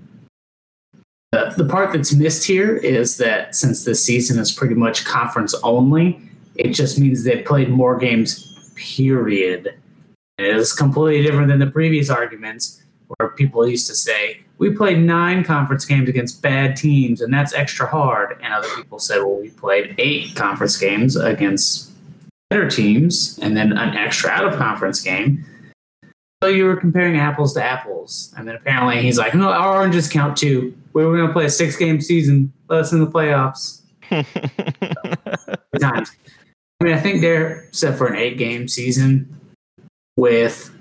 [1.32, 5.54] The, the part that's missed here is that since this season is pretty much conference
[5.64, 6.22] only,
[6.56, 9.78] it just means they played more games, period.
[10.38, 15.00] It is completely different than the previous arguments where people used to say, we played
[15.00, 18.40] nine conference games against bad teams, and that's extra hard.
[18.44, 21.90] And other people said, well, we played eight conference games against
[22.52, 25.44] better teams, and then an extra out of conference game.
[26.44, 28.32] So you were comparing apples to apples.
[28.38, 30.78] And then apparently he's like, no, our oranges count too.
[30.94, 32.54] We were going to play a six game season.
[32.70, 33.82] Us in the playoffs.
[35.80, 36.12] Times.
[36.80, 39.36] I mean, I think they're set for an eight game season
[40.18, 40.72] with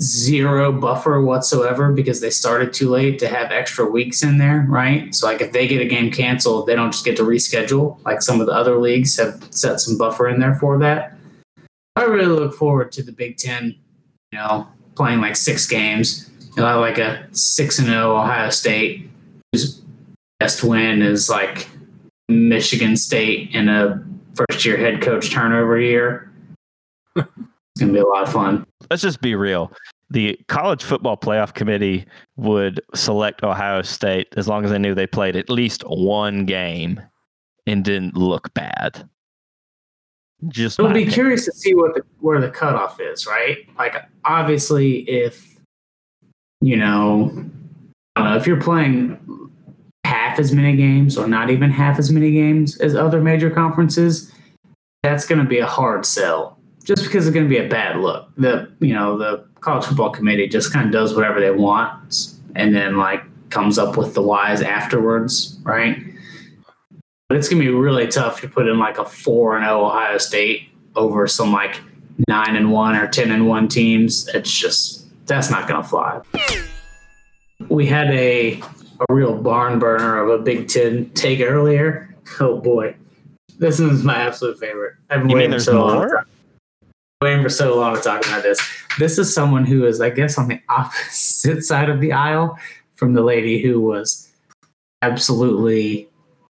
[0.00, 5.14] zero buffer whatsoever because they started too late to have extra weeks in there, right?
[5.14, 8.20] So like if they get a game canceled, they don't just get to reschedule like
[8.20, 11.16] some of the other leagues have set some buffer in there for that.
[11.96, 13.76] I really look forward to the Big Ten,
[14.32, 16.30] you know, playing like six games.
[16.56, 19.10] You know, like a six and zero Ohio State,
[19.52, 19.82] whose
[20.38, 21.68] best win is like
[22.28, 24.04] Michigan State in a
[24.34, 26.32] first year head coach turnover year.
[27.16, 27.26] it's
[27.78, 28.66] gonna be a lot of fun.
[28.90, 29.72] Let's just be real.
[30.10, 35.06] The college football playoff committee would select Ohio State as long as they knew they
[35.06, 37.00] played at least one game
[37.66, 39.08] and didn't look bad.
[40.48, 41.14] Just It'll be opinion.
[41.14, 43.58] curious to see what the where the cutoff is, right?
[43.78, 45.56] Like obviously if
[46.60, 47.30] you know
[48.16, 49.18] I don't know, if you're playing
[50.04, 54.30] half as many games or not even half as many games as other major conferences,
[55.02, 56.58] that's gonna be a hard sell.
[56.84, 58.28] Just because it's gonna be a bad look.
[58.36, 62.74] The you know, the college football committee just kind of does whatever they want and
[62.74, 65.96] then like comes up with the whys afterwards, right?
[67.28, 70.18] But it's gonna be really tough to put in like a four and zero Ohio
[70.18, 71.80] State over some like
[72.28, 74.28] nine and one or ten and one teams.
[74.34, 76.20] It's just that's not gonna fly.
[77.68, 78.60] We had a
[79.08, 82.14] a real barn burner of a Big Ten take earlier.
[82.40, 82.94] Oh boy,
[83.58, 84.94] this is my absolute favorite.
[85.10, 86.02] I've been You mean waiting there's so long.
[86.02, 86.26] to more?
[87.24, 88.60] Waiting for so long to talk about this.
[88.98, 92.58] This is someone who is, I guess, on the opposite side of the aisle
[92.96, 94.30] from the lady who was
[95.00, 96.06] absolutely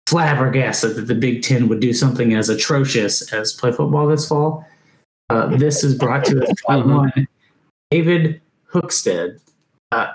[0.08, 4.66] flabbergasted that the Big Ten would do something as atrocious as play football this fall.
[5.30, 7.28] Uh, this is brought to us by one
[7.92, 8.40] David
[8.72, 9.38] Hookstead.
[9.92, 10.14] Uh,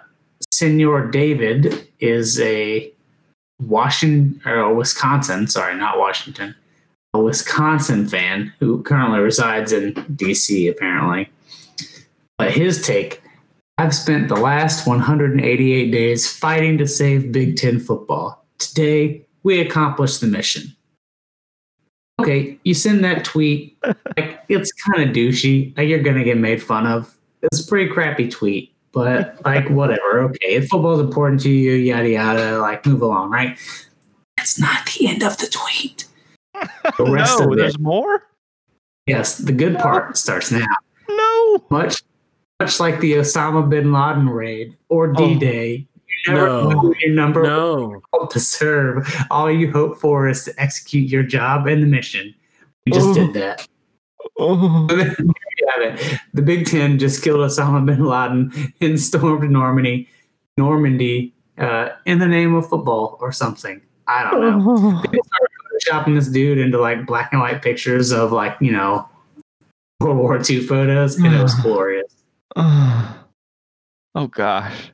[0.52, 2.92] Senor David is a
[3.62, 6.54] Washington or Wisconsin, sorry, not Washington,
[7.14, 11.30] a Wisconsin fan who currently resides in DC, apparently.
[12.38, 13.22] But his take
[13.82, 18.46] I've spent the last 188 days fighting to save Big Ten football.
[18.60, 20.76] Today, we accomplished the mission.
[22.20, 23.78] Okay, you send that tweet.
[24.18, 25.76] Like, it's kind of douchey.
[25.76, 27.18] Like, you're going to get made fun of.
[27.42, 30.20] It's a pretty crappy tweet, but like, whatever.
[30.26, 33.58] Okay, if football's important to you, yada, yada, like, move along, right?
[34.38, 36.06] That's not the end of the tweet.
[36.98, 38.24] The rest no, of it, there's more.
[39.08, 40.66] yes, the good part starts now
[41.10, 41.64] No.
[41.70, 42.04] much
[42.60, 45.88] much like the Osama bin Laden raid or D-Day.
[46.28, 46.70] You never No.
[46.70, 48.02] know your number No.
[48.30, 49.12] to serve.
[49.32, 52.36] All you hope for is to execute your job and the mission.
[52.86, 53.14] We just Ooh.
[53.16, 53.68] did that.
[54.38, 54.86] Oh.
[54.88, 60.08] But then, the- the Big Ten just killed Osama bin Laden and stormed Normandy,
[60.58, 63.82] Normandy, uh, in the name of football or something.
[64.08, 65.02] I don't know.
[65.02, 65.51] People started
[65.82, 69.08] photoshopping this dude into like black and white pictures of like you know
[70.00, 72.14] World War II photos, and it was glorious.
[72.56, 73.18] oh
[74.30, 74.92] gosh.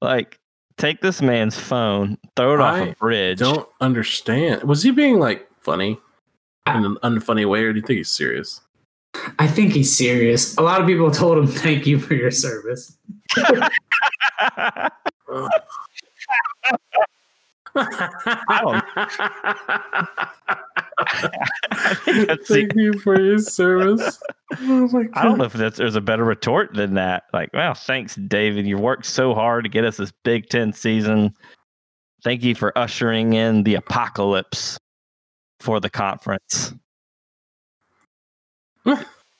[0.00, 0.38] Like,
[0.76, 3.38] take this man's phone, throw it off a bridge.
[3.38, 4.62] Don't understand.
[4.64, 5.98] Was he being like funny
[6.66, 8.60] in an unfunny way, or do you think he's serious?
[9.38, 10.56] I think he's serious.
[10.56, 12.96] A lot of people told him thank you for your service.
[17.74, 17.96] That's
[22.06, 24.20] the- Thank you for your service.
[24.60, 27.24] Oh my I don't know if that's, there's a better retort than that.
[27.32, 28.66] Like, well, thanks, David.
[28.66, 31.34] You worked so hard to get us this Big Ten season.
[32.22, 34.78] Thank you for ushering in the apocalypse
[35.60, 36.72] for the conference.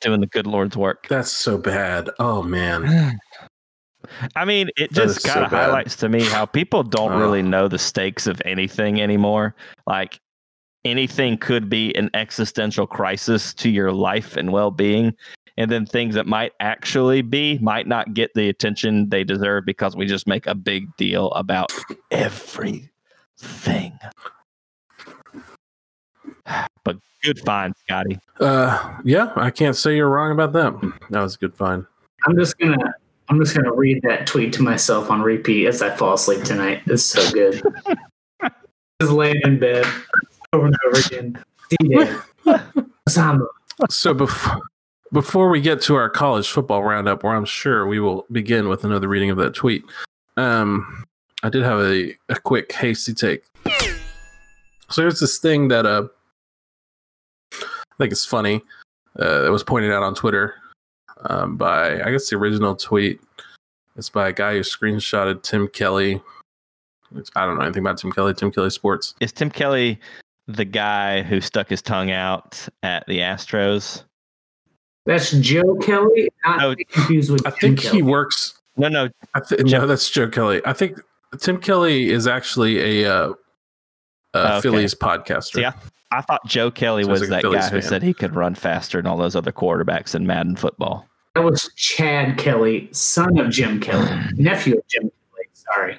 [0.01, 1.07] Doing the good Lord's work.
[1.09, 2.11] That's so bad.
[2.19, 3.19] Oh man.
[4.37, 5.67] I mean, it just kind of bad.
[5.67, 7.19] highlights to me how people don't Oh.
[7.19, 9.55] really know the stakes of anything anymore.
[9.87, 10.21] Like
[10.85, 15.15] anything could be an existential crisis to your life and well-being,
[15.57, 19.97] and then things that might actually be might not get the attention they deserve because
[19.97, 21.73] we just make a big deal about
[22.11, 22.91] everything.
[26.85, 28.19] But good find, Scotty.
[28.39, 30.75] Uh, yeah, I can't say you're wrong about that.
[31.11, 31.87] That was a good find.
[32.27, 32.77] I'm just gonna
[33.29, 36.83] I'm just gonna read that tweet to myself on repeat as I fall asleep tonight.
[36.87, 37.63] It's so good.
[39.01, 39.87] just laying in bed
[40.53, 41.45] over and over again.
[43.09, 43.47] Osama.
[43.91, 44.61] So before
[45.13, 48.85] before we get to our college football roundup, where I'm sure we will begin with
[48.85, 49.85] another reading of that tweet,
[50.37, 51.05] um,
[51.43, 53.45] I did have a, a quick hasty take.
[54.91, 56.09] So there's this thing that uh,
[57.53, 58.61] I think it's funny.
[59.19, 60.55] Uh, that was pointed out on Twitter
[61.29, 63.21] um, by I guess the original tweet.
[63.97, 66.21] It's by a guy who screenshotted Tim Kelly.
[67.11, 68.35] Which I don't know anything about Tim Kelly.
[68.35, 69.15] Tim Kelly Sports.
[69.21, 70.01] Is Tim Kelly
[70.49, 74.03] the guy who stuck his tongue out at the Astros?
[75.07, 76.31] That's Joe Kelly.
[76.45, 76.75] Not Oh.
[76.91, 77.97] confused with I Jim think Kelly.
[77.99, 79.09] he works No, no.
[79.35, 80.61] I th- Joe- no, that's Joe Kelly.
[80.65, 80.99] I think
[81.39, 83.33] Tim Kelly is actually a uh,
[84.35, 84.61] uh, Okay.
[84.63, 85.57] Phillies podcaster.
[85.73, 85.79] See,
[86.15, 88.15] I, I thought Joe Kelly Sounds was like that a Phillies guy who said he
[88.15, 91.07] could run faster than all those other quarterbacks in Madden football.
[91.35, 95.45] That was Chad Kelly, son of Jim Kelly, nephew of Jim Kelly.
[95.53, 95.99] Sorry.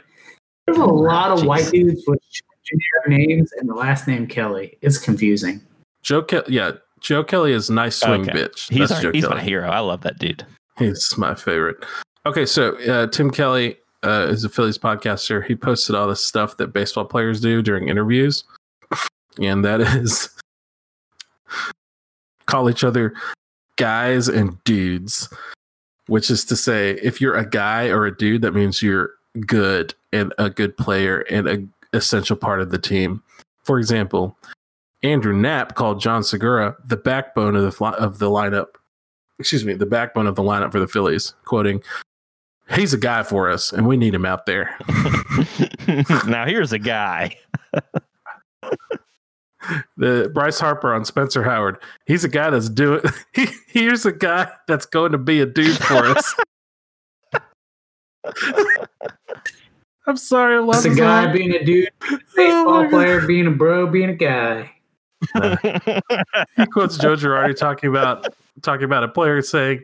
[0.65, 1.45] There's a lot of Jeez.
[1.45, 2.19] white dudes with
[2.63, 4.77] generic names and the last name Kelly.
[4.81, 5.61] It's confusing.
[6.03, 6.45] Joe Kelly.
[6.49, 8.31] Yeah, Joe Kelly is nice swing Okay.
[8.31, 8.71] bitch.
[8.71, 9.69] He's, our- he's my hero.
[9.69, 10.45] I love that dude.
[10.79, 11.77] He's my favorite.
[12.25, 15.45] Okay, so uh, Tim Kelly uh, is a Phillies podcaster.
[15.45, 18.43] He posted all this stuff that baseball players do during interviews,
[19.39, 20.29] and that is
[22.45, 23.13] call each other
[23.77, 25.29] guys and dudes,
[26.07, 29.11] which is to say, if you're a guy or a dude, that means you're
[29.45, 33.21] good and a good player and an essential part of the team.
[33.63, 34.37] For example,
[35.03, 38.67] Andrew Knapp called Jean Segura the backbone of the fli- of the lineup
[39.39, 41.81] excuse me, the backbone of the lineup for the Phillies, quoting,
[42.71, 44.75] He's a guy for us, and we need him out there.
[46.27, 47.37] now here's a guy.
[49.97, 51.77] The Bryce Harper on Spencer Howard.
[52.05, 53.01] He's a guy that's doing.
[53.33, 56.35] He, here's a guy that's going to be a dude for us.
[60.07, 61.35] I'm sorry, I love It's a guy line.
[61.35, 62.89] being a dude, Oh baseball my God.
[62.91, 64.71] player being a bro, being a guy.
[66.55, 68.27] He quotes Joe Girardi talking about
[68.61, 69.83] talking about a player saying,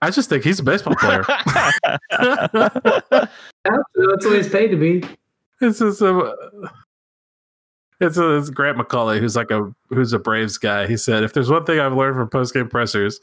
[0.00, 1.24] "I just think he's a baseball player."
[2.10, 2.54] That's
[3.94, 5.04] that's what he's paid to be.
[5.60, 6.34] This is a
[8.04, 10.86] it's, a, it's Grant McAuley who's like a who's a Braves guy.
[10.86, 13.20] He said, "If there's one thing I've learned from post game pressers,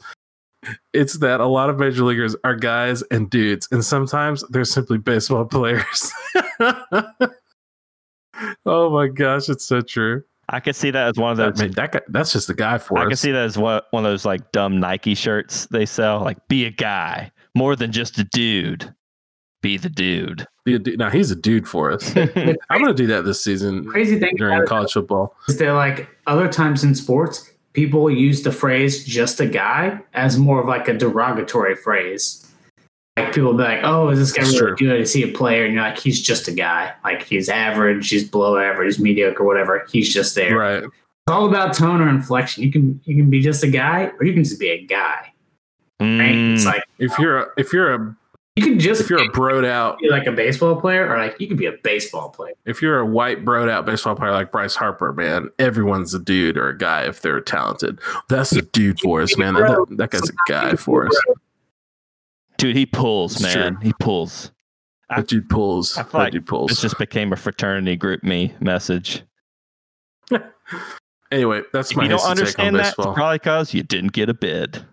[0.92, 4.98] it's that a lot of major leaguers are guys and dudes, and sometimes they're simply
[4.98, 6.12] baseball players."
[8.66, 10.22] oh my gosh, it's so true.
[10.48, 11.60] I could see that as one of those.
[11.60, 13.08] I mean, that guy, that's just the guy for I us.
[13.08, 16.20] can see that as what one of those like dumb Nike shirts they sell.
[16.20, 18.92] Like, be a guy, more than just a dude.
[19.62, 20.46] Be the dude.
[20.64, 22.16] Be a dude- Now he's a dude for us.
[22.16, 25.34] I'm going to do that this season crazy thing during college football.
[25.48, 30.38] is that like other times in sports, people use the phrase "just a guy" as
[30.38, 32.46] more of like a derogatory phrase.
[33.16, 34.88] Like people be like, "Oh, is this guy That's really true.
[34.88, 36.92] good?" You see a player, and you're like, "He's just a guy.
[37.04, 39.84] Like he's average, he's below average, He's mediocre, whatever.
[39.90, 40.84] He's just there." Right.
[40.84, 42.62] It's all about tone or inflection.
[42.62, 45.32] You can you can be just a guy, or you can just be a guy.
[46.00, 46.34] Right?
[46.34, 48.16] It's Mm, like If you're a, if you're a
[48.56, 51.40] You can just If you're a broed out, be like a baseball player, or like
[51.40, 52.52] you could be a baseball player.
[52.66, 56.58] if you're a white broed out baseball player like Bryce Harper, man, everyone's a dude
[56.58, 57.98] or a guy if they're talented.
[58.28, 59.54] That's a dude for us, man.
[59.54, 61.16] That, that guy's a guy for us.
[62.58, 63.78] Dude, he pulls, It's man.
[63.80, 64.50] He pulls.
[65.08, 65.96] I- That dude pulls.
[65.96, 66.68] I feel That like dude pulls.
[66.70, 69.22] This just became a fraternity GroupMe message.
[71.30, 73.82] Anyway, that's If my you don't hasty take on understand that, it's probably because you
[73.82, 74.84] didn't get a bid.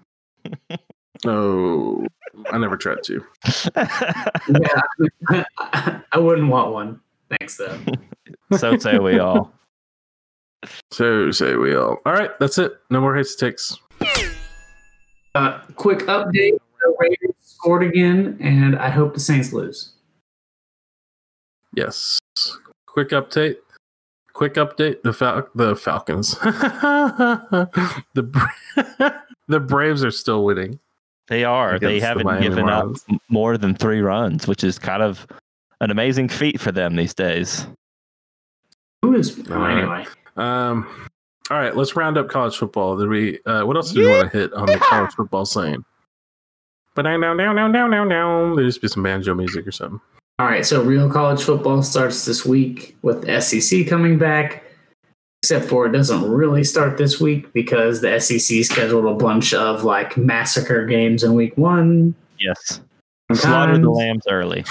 [1.25, 2.05] Oh,
[2.51, 3.23] I never tried to.
[3.75, 5.43] Yeah,
[6.11, 6.99] I wouldn't want one.
[7.39, 7.77] Thanks, though.
[8.57, 9.53] so say we all.
[10.91, 11.99] So say we all.
[12.05, 12.73] All right, that's it.
[12.89, 13.77] No more hasty takes.
[15.33, 19.93] Uh, quick update: the Raiders scored again, and I hope the Saints lose.
[21.73, 22.19] Yes.
[22.87, 23.55] Quick update.
[24.33, 25.01] Quick update.
[25.03, 26.35] The Fal- the Falcons.
[26.39, 29.11] the Bra-
[29.47, 30.77] the Braves are still winning.
[31.29, 31.77] They are.
[31.79, 33.03] They haven't Miami given up Marlins.
[33.09, 35.25] m- more than three runs, which is kind of
[35.79, 37.65] an amazing feat for them these days.
[39.03, 39.39] Who is?
[39.49, 39.77] Oh, All right.
[39.77, 40.05] anyway,
[40.37, 40.87] Um.
[41.51, 42.95] All right, let's round up college football.
[42.97, 43.39] Did we?
[43.45, 45.83] Uh, what else do we want to hit on the college football scene?
[46.95, 48.55] But down, down, now, now, now, now, down.
[48.55, 49.99] There used to be some banjo music or something.
[50.37, 50.63] all right.
[50.65, 54.63] So real college football starts this week with SEC coming back.
[55.43, 59.83] Except for it doesn't really start this week because the SEC scheduled a bunch of
[59.85, 62.13] like massacre games in week one.
[62.39, 62.81] Yes.
[63.33, 64.65] Slaughter the lambs early.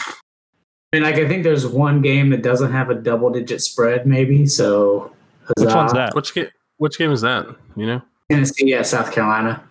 [0.93, 4.47] And like I think there's one game that doesn't have a double digit spread, maybe.
[4.47, 5.11] So
[5.57, 5.95] Which one's huzzah.
[5.95, 6.15] that?
[6.15, 6.49] Which game?
[6.77, 7.47] Which game is that?
[7.77, 8.03] You know.
[8.31, 9.63] Tennessee at South Carolina.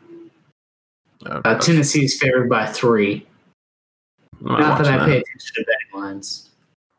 [1.28, 1.60] Oh, Uh.
[1.60, 3.26] Tennessee is favored by three.
[4.41, 6.50] Not Not that I watching pay attention to betting lines.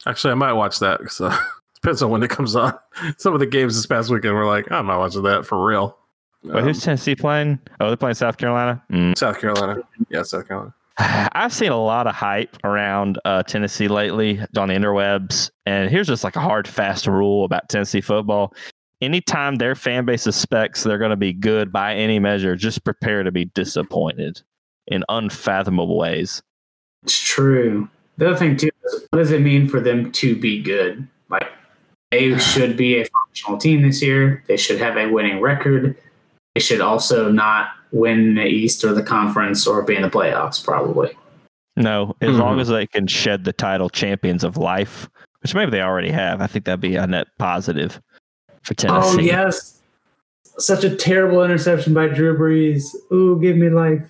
[0.07, 1.37] Actually, I might watch that because uh,
[1.81, 2.75] depends on when it comes on.
[3.19, 5.97] Some of the games this past weekend were like, I'm not watching that for real.
[6.45, 7.59] Wait, Um, who's Tennessee playing?
[7.81, 8.83] Oh, they're playing South Carolina.
[8.93, 9.19] Mm.
[9.19, 9.83] South Carolina?
[10.09, 10.75] Yeah, South Carolina.
[10.99, 16.07] I've seen a lot of hype around uh, Tennessee lately on the interwebs, and here's
[16.07, 18.55] just like a hard, fast rule about Tennessee football.
[19.01, 23.23] Anytime their fan base suspects they're going to be good by any measure, just prepare
[23.23, 24.43] to be disappointed
[24.89, 26.43] in unfathomable ways.
[27.05, 27.89] It's true.
[28.17, 31.07] The other thing too is what does it mean for them to be good?
[31.31, 31.45] Like
[32.11, 34.43] they should be a functional team this year.
[34.47, 35.97] They should have a winning record.
[36.55, 40.63] They should also not win the East or the conference or be in the playoffs,
[40.63, 41.11] probably.
[41.77, 42.61] No, as long Mhm.
[42.63, 45.09] as they can shed the title champions of life,
[45.43, 48.01] which maybe they already have, I think that'd be a net positive
[48.63, 49.19] for Tennessee.
[49.19, 49.81] Oh yes.
[50.59, 52.83] Such a terrible interception by Drew Brees.
[53.13, 54.03] Ooh, give me life.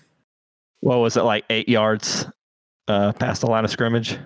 [0.81, 2.25] What was it like eight yards
[2.87, 4.17] uh, past the line of scrimmage?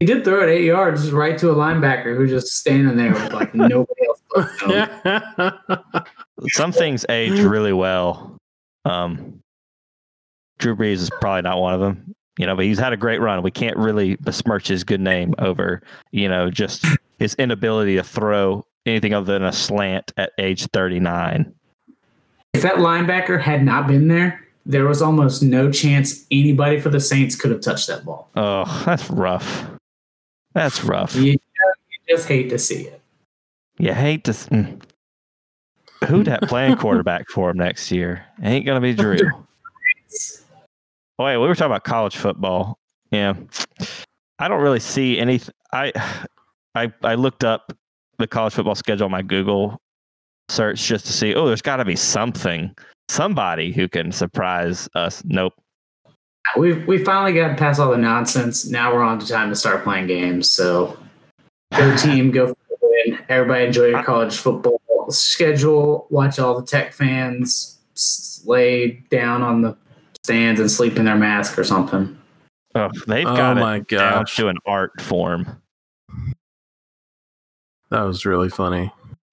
[0.00, 3.32] He did throw it eight yards right to a linebacker who's just standing there with
[3.34, 4.22] like nobody else.
[4.64, 6.06] but.
[6.48, 8.38] Some things age really well.
[8.86, 9.42] Um,
[10.58, 13.20] Drew Brees is probably not one of them, you know, but he's had a great
[13.20, 13.42] run.
[13.42, 15.82] We can't really besmirch his good name over,
[16.12, 16.86] you know, just
[17.18, 21.52] his inability to throw anything other than a slant at age 39.
[22.54, 27.00] If that linebacker had not been there, there was almost no chance anybody for the
[27.00, 28.30] Saints could have touched that ball.
[28.36, 29.70] Oh, that's rough.
[30.52, 31.14] That's rough.
[31.14, 31.38] You, you
[32.08, 33.00] just hate to see it.
[33.78, 34.32] You hate to.
[34.32, 34.82] Mm.
[36.06, 38.24] Who that playing quarterback for him next year?
[38.42, 39.18] Ain't gonna be Drew.
[41.18, 42.78] Oh, wait, we were talking about college football.
[43.10, 43.34] Yeah,
[44.38, 45.40] I don't really see any.
[45.72, 45.92] I,
[46.74, 47.76] I, I looked up
[48.18, 49.80] the college football schedule on my Google
[50.48, 51.34] search just to see.
[51.34, 52.74] Oh, there's got to be something,
[53.08, 55.22] somebody who can surprise us.
[55.24, 55.54] Nope.
[56.56, 58.66] We've we finally got past all the nonsense.
[58.66, 60.50] Now we're on to time to start playing games.
[60.50, 60.98] So
[61.76, 63.18] go team, go win.
[63.28, 64.06] Everybody enjoy your uh-huh.
[64.06, 64.80] college football
[65.10, 66.06] schedule.
[66.10, 67.78] Watch all the tech fans
[68.44, 69.76] lay down on the
[70.24, 72.16] stands and sleep in their mask or something.
[72.74, 75.60] Oh, they've Oh got my it down to an art form.
[77.90, 78.92] That was really funny.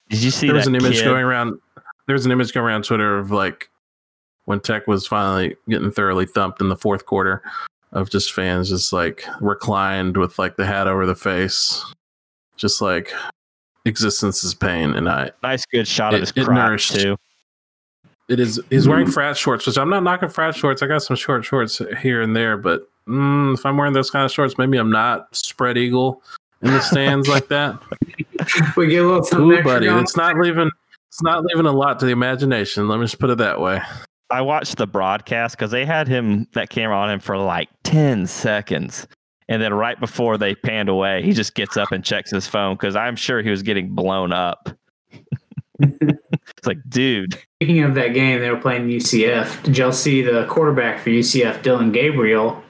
[0.10, 1.06] Did you see there was an image kid?
[1.06, 1.60] going around.
[2.08, 3.70] There was an image going around Twitter of like
[4.48, 7.44] when Tech was finally getting thoroughly thumped in the fourth quarter
[7.92, 11.84] of just fans just like reclined with like the hat over the face,
[12.56, 13.12] just like
[13.84, 14.94] existence is pain.
[14.94, 16.96] And I, nice, good shot of his it crotch nourished.
[16.96, 17.18] too.
[18.30, 20.82] it is he's wearing frat shorts, which I'm not knocking frat shorts.
[20.82, 24.24] I got some short shorts here and there, but mm, if I'm wearing those kind
[24.24, 26.24] of shorts, maybe I'm not spread eagle
[26.62, 27.78] in the stands like that.
[28.78, 30.70] We get a little something Ooh, buddy, it's not leaving.
[31.10, 32.88] It's not leaving a lot to the imagination.
[32.88, 33.82] Let me just put it that way.
[34.30, 38.28] I watched the broadcast because they had him that camera on him for like ten
[38.28, 39.08] seconds,
[39.48, 42.76] and then right before they panned away, he just gets up and checks his phone
[42.76, 44.70] because I'm sure he was getting blown up.
[45.80, 49.64] it's like, dude, Speaking of that game, they were playing UCF.
[49.64, 52.62] Did y'all see the quarterback for UCF, Dillon Gabriel?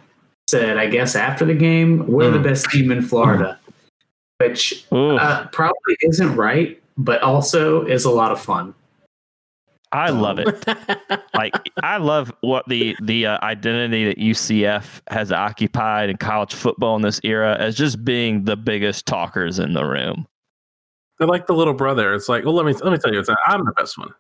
[0.50, 2.44] said, I guess after the game, we're the Mm.
[2.44, 3.60] best team in Florida,
[4.40, 8.74] which uh, probably isn't right, but also is a lot of fun.
[9.92, 10.66] I love it.
[11.34, 16.96] like I love what the the uh, identity that UCF has occupied in college football
[16.96, 20.28] in this era as just being the biggest talkers in the room.
[21.18, 22.14] They're like the little brother.
[22.14, 24.14] It's like, well, let me let me tell you, I'm the best one.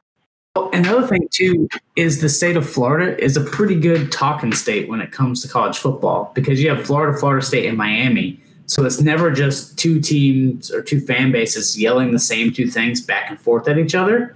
[0.55, 4.89] Oh, Another thing too is the state of Florida is a pretty good talking state
[4.89, 8.39] when it comes to college football because you have Florida, Florida State, and Miami.
[8.65, 13.01] So it's never just two teams or two fan bases yelling the same two things
[13.01, 14.35] back and forth at each other.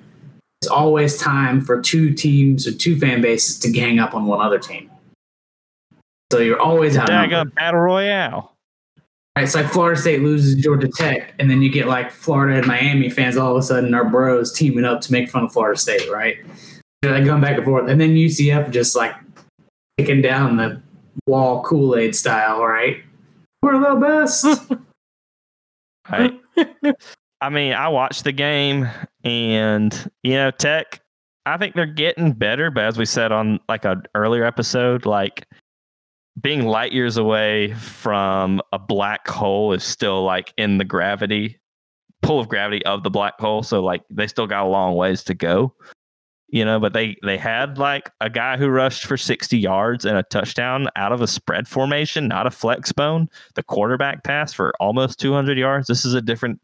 [0.62, 4.45] It's always time for two teams or two fan bases to gang up on one
[4.45, 4.91] other team.
[6.32, 7.09] So you're always out.
[7.09, 8.53] Daggum battle royale.
[9.38, 13.09] It's like Florida State loses Georgia Tech, and then you get like Florida and Miami
[13.09, 16.09] fans all of a sudden are bros teaming up to make fun of Florida State,
[16.12, 16.38] right?
[17.01, 19.16] They're like going back and forth, and then UCF just like
[19.97, 20.82] kicking down the
[21.26, 22.97] wall Kool Aid style, right?
[23.62, 24.45] We're the best.
[26.09, 26.34] Right.
[27.41, 28.89] I mean, I watched the game
[29.24, 31.01] and you know, Tech,
[31.45, 35.47] I think they're getting better, but as we said on like an earlier episode, like
[36.39, 41.57] being light years away from a black hole is still like in the gravity
[42.22, 43.63] pull of gravity of the black hole.
[43.63, 45.74] So like they still got a long ways to go.
[46.53, 50.17] You know, but they they had like a guy who rushed for 60 yards and
[50.17, 53.30] a touchdown out of a spread formation, not a flex bone.
[53.55, 55.88] The quarterback pass for almost 200 yards.
[55.88, 56.59] This is a different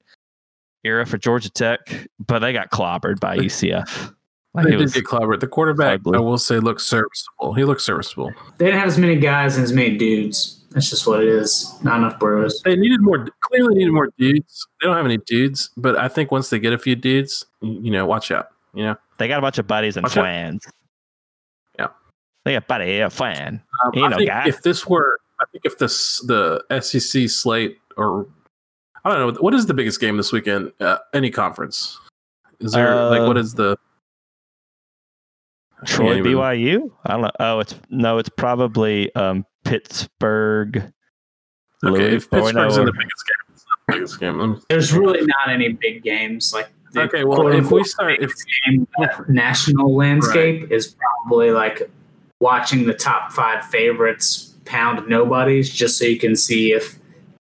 [0.84, 4.14] era for Georgia Tech, but they got clobbered by UCF.
[4.54, 5.40] Like They did get clobbered.
[5.40, 6.18] The quarterback, ugly.
[6.18, 7.54] I will say, looks serviceable.
[7.54, 8.32] He looks serviceable.
[8.58, 10.66] they didn't have as many guys and as many dudes.
[10.72, 11.74] That's just what it is.
[11.84, 12.62] Not enough bros.
[12.64, 13.28] They needed more.
[13.42, 14.68] Clearly, needed more dudes.
[14.82, 17.80] They don't have any dudes, but I think once they get a few dudes, you,
[17.84, 18.50] you know, watch out.
[18.74, 20.20] You know, they got a bunch of buddies and Okay.
[20.22, 20.66] flans.
[21.80, 21.88] Yeah.
[22.46, 23.62] They got buddy yeah, fan.
[23.86, 24.48] um, You I know, think guy.
[24.48, 28.28] if this were, I think if this the SEC slate or
[29.08, 30.72] I don't know what is the biggest game this weekend?
[30.80, 31.98] Uh, any conference?
[32.60, 33.78] Is there like Uh, what is the
[35.82, 36.92] I Troy even- BYU?
[37.06, 37.32] I don't know.
[37.40, 40.78] Oh, it's no, it's probably um Pittsburgh.
[41.86, 42.54] Okay, if Louisville.
[42.54, 44.62] Pittsburgh's in the biggest game, it's not the biggest game.
[44.70, 46.70] There's really not any big games like.
[46.96, 48.88] Okay, well, quote if we start, if biggest game,
[49.28, 51.90] national landscape is probably like
[52.40, 56.98] watching the top five favorites pound nobodies just so you can see if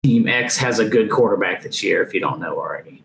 [0.08, 2.02] Team X has a good quarterback this year.
[2.02, 3.02] If you don't know already,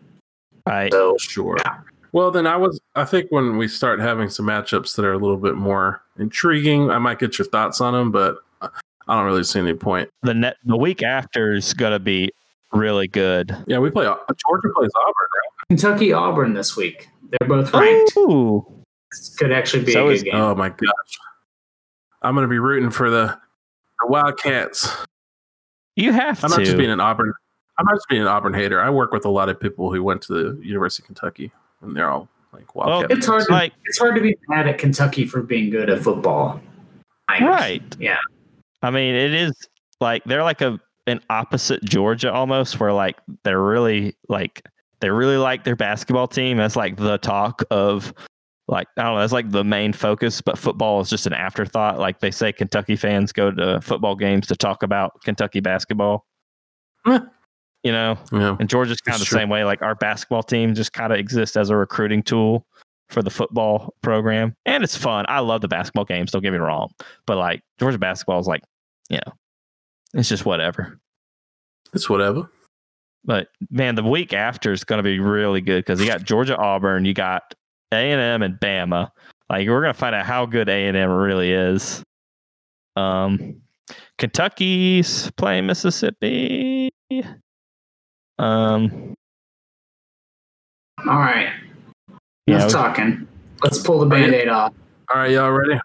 [0.66, 0.90] right.
[0.90, 1.54] so Sure.
[1.58, 1.80] Yeah.
[2.12, 2.80] Well, then I was.
[2.94, 6.90] I think when we start having some matchups that are a little bit more intriguing,
[6.90, 8.68] I might get your thoughts on them, but I
[9.08, 10.08] don't really see any point.
[10.22, 12.30] The net the week after is gonna be
[12.72, 13.54] really good.
[13.66, 14.06] Yeah, we play.
[14.06, 14.14] Uh,
[14.46, 15.68] Georgia plays Auburn, right?
[15.68, 17.08] Kentucky Auburn this week.
[17.30, 18.16] They're both ranked.
[18.16, 18.64] Ooh.
[19.10, 20.36] This could actually be So a is- game.
[20.36, 21.18] Oh my gosh,
[22.22, 23.36] I'm going to be rooting for the,
[24.00, 24.88] the Wildcats.
[25.96, 26.56] You have to I'm to.
[26.58, 27.32] not just being an Auburn.
[27.78, 28.80] I'm not just being an Auburn hater.
[28.80, 31.50] I work with a lot of people who went to the University of Kentucky,
[31.82, 33.16] and they're all like Wildcat.
[33.16, 36.02] It's hard to like it's hard to be mad at Kentucky for being good at
[36.02, 36.60] football.
[37.28, 37.48] I guess.
[37.48, 37.96] right.
[37.98, 38.18] Yeah.
[38.82, 39.52] I mean, it is
[40.00, 44.62] like they're like a an opposite Georgia almost, where like they're really like
[45.00, 46.56] they really like their basketball team.
[46.56, 48.12] That's like the talk of
[48.68, 49.20] like I don't know.
[49.20, 51.98] That's like the main focus, but football is just an afterthought.
[51.98, 56.24] Like they say, Kentucky fans go to football games to talk about Kentucky basketball.
[57.06, 58.56] You know, Yeah.
[58.58, 59.38] and Georgia's kind of the true.
[59.38, 59.62] same way.
[59.64, 62.66] Like our basketball team just kind of exists as a recruiting tool
[63.10, 65.26] for the football program, and it's fun.
[65.28, 66.30] I love the basketball games.
[66.30, 66.88] Don't get me wrong,
[67.26, 68.62] but like Georgia basketball is like,
[69.10, 69.32] you know,
[70.14, 70.98] it's just whatever.
[71.92, 72.50] It's whatever.
[73.26, 76.56] But man, the week after is going to be really good because you got Georgia,
[76.56, 77.54] Auburn, you got
[77.92, 79.10] A and M, and Bama.
[79.50, 82.02] Like we're going to find out how good A and M really is.
[82.96, 83.56] Um,
[84.18, 86.90] Kentucky's playing Mississippi.
[88.38, 89.14] Um,
[91.06, 91.52] All right.
[92.46, 93.28] Yeah, Enough we- talking.
[93.62, 94.74] Let's pull the band aid off.
[95.12, 95.80] All right, y'all ready?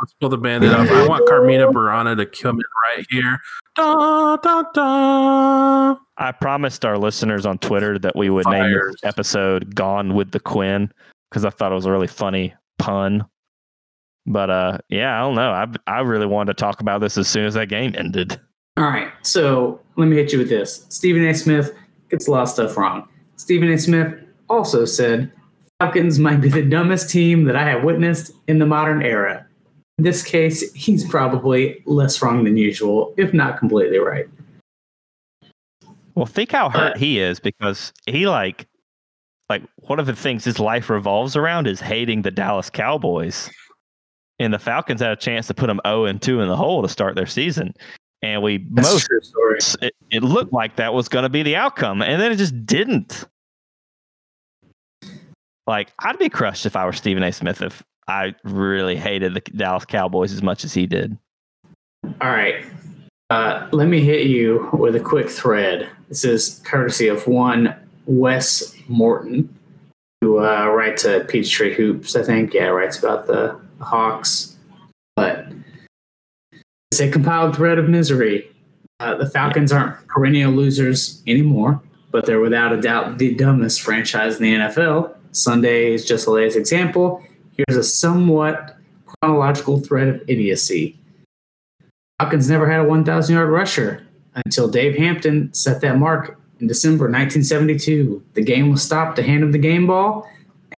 [0.00, 0.88] Let's pull the bandit off.
[0.88, 2.64] I want Carmina Burana to come in
[2.96, 3.38] right here.
[3.74, 5.96] Da, da, da.
[6.18, 10.38] I promised our listeners on Twitter that we would name this episode "Gone with the
[10.38, 10.92] Quinn"
[11.30, 13.24] because I thought it was a really funny pun.
[14.26, 15.50] But uh, yeah, I don't know.
[15.50, 18.38] I I really wanted to talk about this as soon as that game ended.
[18.76, 19.08] All right.
[19.22, 20.86] So let me hit you with this.
[20.88, 21.34] Stephen A.
[21.34, 21.74] Smith
[22.10, 23.08] gets a lot of stuff wrong.
[23.36, 23.78] Stephen A.
[23.78, 24.14] Smith
[24.48, 25.32] also said
[25.80, 29.46] Falcons might be the dumbest team that I have witnessed in the modern era.
[29.96, 34.26] In this case, he's probably less wrong than usual, if not completely right.
[36.14, 38.66] Well, think how hurt Uh, he is because he like
[39.48, 43.50] like one of the things his life revolves around is hating the Dallas Cowboys.
[44.38, 46.82] And the Falcons had a chance to put them 0 and 2 in the hole
[46.82, 47.74] to start their season.
[48.22, 49.58] and we That's most a true story.
[49.82, 52.66] it, it looked like that was going to be the outcome, and then it just
[52.66, 53.24] didn't.
[55.66, 57.32] Like I'd be crushed if I were Stephen A.
[57.32, 61.16] Smith if I really hated the Dallas Cowboys as much as he did.
[62.20, 62.64] All right.
[63.28, 65.88] Uh, let me hit you with a quick thread.
[66.08, 67.74] This is courtesy of one
[68.08, 69.54] Wes Morton,
[70.22, 72.54] who uh, writes at Peachtree Hoops, I think.
[72.54, 74.56] Yeah, writes about the Hawks.
[75.14, 75.52] But
[76.90, 78.50] it's a compiled thread of misery.
[78.98, 81.80] Uh, the Falcons aren't perennial losers anymore,
[82.10, 85.14] but they're without a doubt the dumbest franchise in the NFL.
[85.32, 87.22] Sunday is just the latest example.
[87.52, 90.98] Here's a somewhat chronological thread of idiocy.
[92.18, 97.04] Falcons never had a 1,000 yard rusher until Dave Hampton set that mark in December
[97.04, 98.22] 1972.
[98.34, 100.28] The game was stopped to hand him the game ball,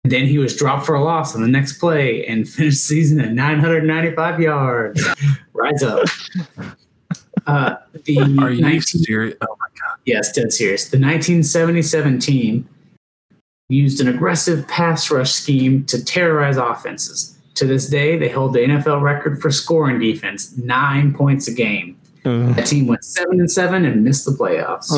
[0.03, 3.19] and then he was dropped for a loss on the next play and finished season
[3.19, 5.07] at 995 yards.
[5.53, 6.07] Rise up.
[7.47, 7.75] Uh,
[8.05, 9.35] the Are you 19 serious?
[9.41, 9.97] Oh my god!
[10.05, 10.89] Yes, dead serious.
[10.89, 12.69] The 1977 team
[13.69, 17.37] used an aggressive pass rush scheme to terrorize offenses.
[17.55, 21.97] To this day, they hold the NFL record for scoring defense, nine points a game.
[22.23, 24.91] That team went seven and seven and missed the playoffs.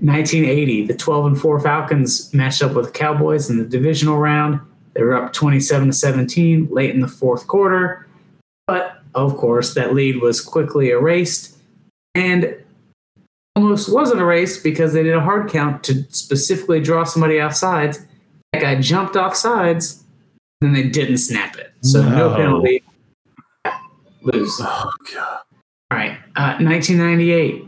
[0.00, 4.60] 1980, the 12 and 4 Falcons matched up with the Cowboys in the divisional round.
[4.94, 8.06] They were up 27 to 17 late in the fourth quarter.
[8.66, 11.56] But of course, that lead was quickly erased
[12.14, 12.56] and
[13.56, 17.98] almost wasn't erased because they did a hard count to specifically draw somebody off sides.
[18.52, 20.02] That guy jumped off sides,
[20.60, 21.72] and they didn't snap it.
[21.82, 22.36] So no, No.
[22.36, 22.82] penalty.
[24.22, 24.60] Lose.
[24.60, 25.38] Oh god!
[25.90, 26.18] All right.
[26.36, 27.64] Uh, 1998,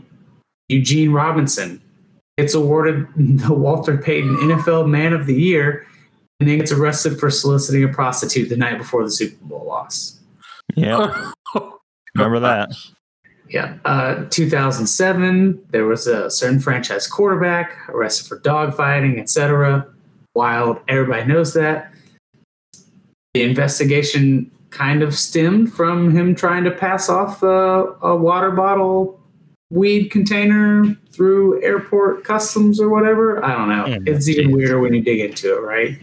[0.73, 1.81] Eugene Robinson
[2.37, 5.85] gets awarded the Walter Payton NFL Man of the Year
[6.39, 10.19] and then gets arrested for soliciting a prostitute the night before the Super Bowl loss.
[10.75, 11.31] Yeah,
[12.15, 12.71] remember that?
[13.49, 13.77] Yeah.
[13.85, 19.87] Uh, 2007, there was a certain franchise quarterback arrested for dogfighting, etc.
[20.33, 20.79] Wild.
[20.87, 21.93] Everybody knows that.
[23.35, 29.19] The investigation kind of stemmed from him trying to pass off a, a water bottle
[29.69, 33.43] weed container through airport customs or whatever.
[33.43, 33.99] I don't know.
[33.99, 35.97] Mm, it's even weirder when you dig into it, right?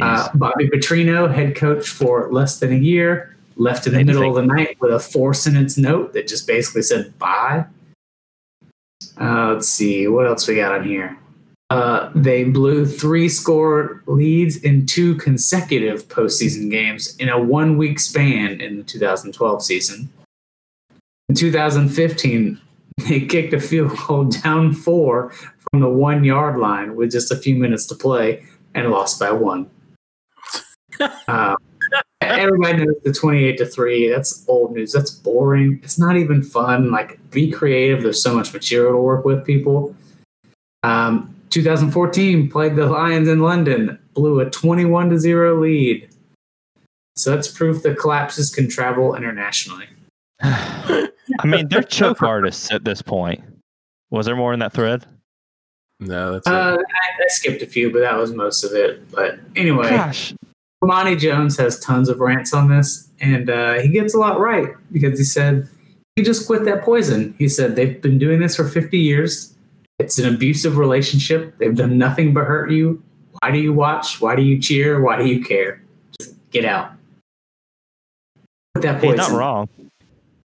[0.00, 4.34] Uh, Bobby Petrino, head coach for less than a year, left in the middle of
[4.34, 7.64] the night with a four sentence note that just basically said bye.
[9.18, 11.16] Uh, let's see, what else we got on here?
[11.70, 18.00] Uh, they blew three score leads in two consecutive postseason games in a one week
[18.00, 20.08] span in the 2012 season.
[21.30, 22.60] In 2015,
[23.08, 27.36] they kicked a field goal down four from the one yard line with just a
[27.36, 29.70] few minutes to play and lost by one.
[31.28, 31.56] Uh,
[32.20, 34.10] everybody knows the 28 to 3.
[34.10, 34.92] That's old news.
[34.92, 35.80] That's boring.
[35.82, 36.90] It's not even fun.
[36.90, 38.02] Like, be creative.
[38.02, 39.96] There's so much material to work with, people.
[40.82, 46.10] Um, 2014 played the Lions in London, blew a 21 to 0 lead.
[47.16, 49.86] So that's proof that collapses can travel internationally.
[50.42, 51.08] I
[51.44, 53.42] mean, they're choke artists at this point.
[54.10, 55.06] Was there more in that thread?
[56.00, 56.76] No, that's Uh.
[56.78, 59.10] I, I skipped a few, but that was most of it.
[59.10, 60.34] But anyway, Gosh,
[60.82, 64.70] Monty Jones has tons of rants on this, and uh, he gets a lot right
[64.92, 65.68] because he said
[66.16, 67.34] he just quit that poison.
[67.38, 69.54] He said they've been doing this for 50 years.
[69.98, 71.56] It's an abusive relationship.
[71.58, 73.02] They've done nothing but hurt you.
[73.40, 74.20] Why do you watch?
[74.20, 75.02] Why do you cheer?
[75.02, 75.82] Why do you care?
[76.18, 76.92] Just get out.
[78.74, 79.32] Quit that he's poison.
[79.34, 79.68] not wrong.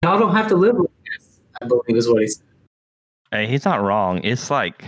[0.08, 1.42] Y'all don't have to live with this.
[1.62, 2.46] I believe is what he said.
[3.30, 4.24] Hey, he's not wrong.
[4.24, 4.86] It's like,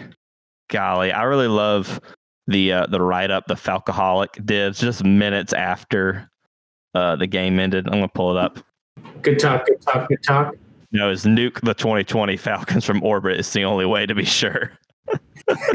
[0.70, 1.99] golly, I really love
[2.47, 6.32] the uh, the write up the Falcoholic did just minutes after
[6.95, 7.88] uh, the game ended.
[7.88, 8.59] I'm gonna pull it up.
[9.22, 9.65] Good talk.
[9.65, 10.07] Good talk.
[10.07, 10.55] Good talk.
[10.93, 13.39] No, it's nuke the 2020 Falcons from orbit.
[13.39, 14.72] It's the only way to be sure.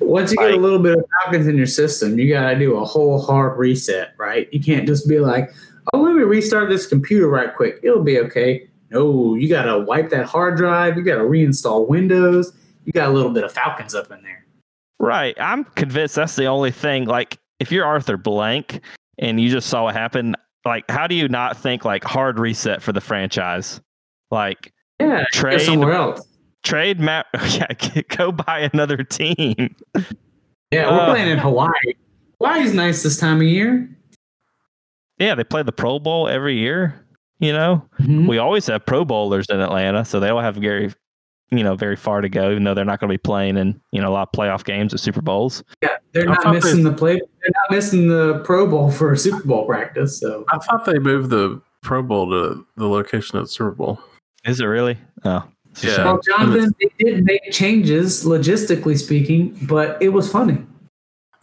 [0.00, 2.76] Once you get a little bit of Falcons in your system, you got to do
[2.76, 4.48] a whole hard reset, right?
[4.52, 5.50] You can't just be like,
[5.92, 7.80] oh, let me restart this computer right quick.
[7.82, 8.68] It'll be okay.
[8.90, 10.96] No, you got to wipe that hard drive.
[10.96, 12.52] You got to reinstall Windows.
[12.84, 14.44] You got a little bit of Falcons up in there.
[15.00, 15.36] Right.
[15.40, 17.04] I'm convinced that's the only thing.
[17.06, 18.80] Like, if you're Arthur Blank
[19.18, 22.80] and you just saw what happened, like, how do you not think like hard reset
[22.82, 23.80] for the franchise?
[24.30, 26.26] Like, Yeah, trade somewhere else.
[26.62, 27.26] trade Matt.
[27.50, 27.66] Yeah,
[28.16, 29.74] go buy another team.
[30.70, 31.10] Yeah, we're Uh.
[31.10, 31.70] playing in Hawaii.
[32.40, 33.88] Hawaii's nice this time of year.
[35.18, 37.02] Yeah, they play the Pro Bowl every year.
[37.38, 38.26] You know, Mhm.
[38.28, 40.90] we always have Pro Bowlers in Atlanta, so they all have very,
[41.50, 42.50] you know, very far to go.
[42.50, 44.64] Even though they're not going to be playing in you know a lot of playoff
[44.64, 45.62] games at Super Bowls.
[45.82, 47.14] Yeah, they're I not thought missing the play.
[47.16, 50.18] They're not missing the Pro Bowl for Super Bowl practice.
[50.18, 54.00] So I thought they moved the Pro Bowl to the location of the Super Bowl.
[54.46, 54.96] Is it really?
[55.24, 55.44] Oh,
[55.82, 56.04] Yeah.
[56.04, 60.56] Well, Jonathan, they did make changes, logistically speaking, but it was funny.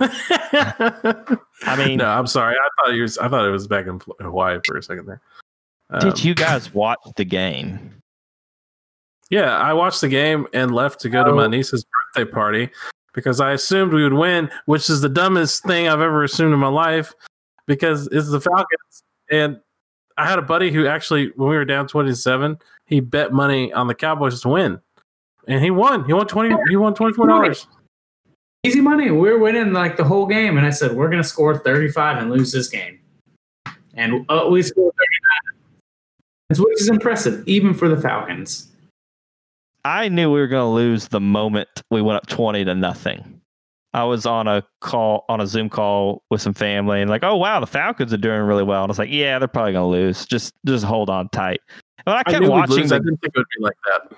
[1.63, 2.55] I mean, no, I'm sorry.
[2.55, 3.17] I thought it was.
[3.17, 5.21] I thought it was back in Hawaii for a second there.
[5.89, 8.01] Um, did you guys watch the game?
[9.29, 11.47] Yeah, I watched the game and left to go to my Oh.
[11.47, 11.85] niece's
[12.15, 12.69] birthday party
[13.13, 16.59] because I assumed we would win, which is the dumbest thing I've ever assumed in
[16.59, 17.13] my life
[17.67, 19.03] because it's the Falcons.
[19.31, 19.59] And
[20.17, 23.87] I had a buddy who actually, when we were down 27, he bet money on
[23.87, 24.79] the Cowboys to win.
[25.47, 26.05] And he won.
[26.05, 27.67] He won 20 he won $24.
[28.65, 29.11] Easy money.
[29.11, 32.17] We are winning like the whole game, and I said we're going to score 35
[32.17, 32.97] and lose this game,
[33.93, 34.93] and uh, we scored
[36.49, 36.63] 39.
[36.63, 38.71] Which is impressive, even for the Falcons.
[39.85, 43.41] I knew we were going to lose the moment we went up 20 to nothing.
[43.93, 47.35] I was on a call, on a Zoom call with some family and like, oh,
[47.35, 48.83] wow, the Falcons are doing really well.
[48.83, 50.25] And I was like, yeah, they're probably going to lose.
[50.25, 51.59] Just, just hold on tight.
[52.05, 52.91] And I I kept knew we'd watching lose.
[52.91, 54.17] I didn't think it would be like that.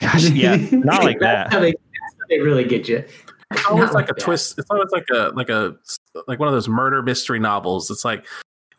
[0.00, 1.52] gosh, yeah, not like That's that.
[1.52, 3.04] how they, that's how they really get you.
[3.50, 4.18] It's always like a like that.
[4.20, 4.58] twist.
[4.58, 5.76] It's always like a like a
[6.26, 7.90] like one of those murder mystery novels.
[7.90, 8.26] It's like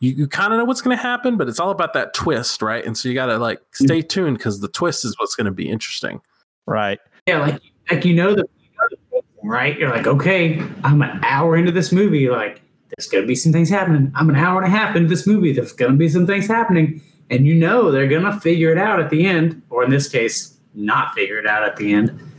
[0.00, 2.60] you, you kind of know what's going to happen, but it's all about that twist,
[2.62, 2.84] right?
[2.84, 3.84] And so you got to like mm-hmm.
[3.84, 6.20] stay tuned because the twist is what's going to be interesting.
[6.66, 6.98] Right.
[7.26, 7.60] Yeah, like
[7.90, 9.78] like you know the, you know the right?
[9.78, 12.28] You're like, okay, I'm an hour into this movie.
[12.28, 12.60] Like,
[12.96, 14.12] there's gonna be some things happening.
[14.14, 15.52] I'm an hour and a half into this movie.
[15.52, 17.00] There's gonna be some things happening,
[17.30, 20.56] and you know they're gonna figure it out at the end, or in this case,
[20.74, 22.31] not figure it out at the end.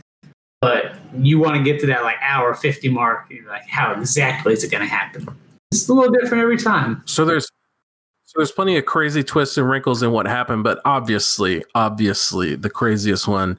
[0.64, 3.26] But you want to get to that like hour fifty mark.
[3.28, 5.28] You're like, how exactly is it gonna happen?
[5.70, 7.02] It's a little different every time.
[7.04, 7.44] So there's
[8.24, 12.70] so there's plenty of crazy twists and wrinkles in what happened, but obviously, obviously, the
[12.70, 13.58] craziest one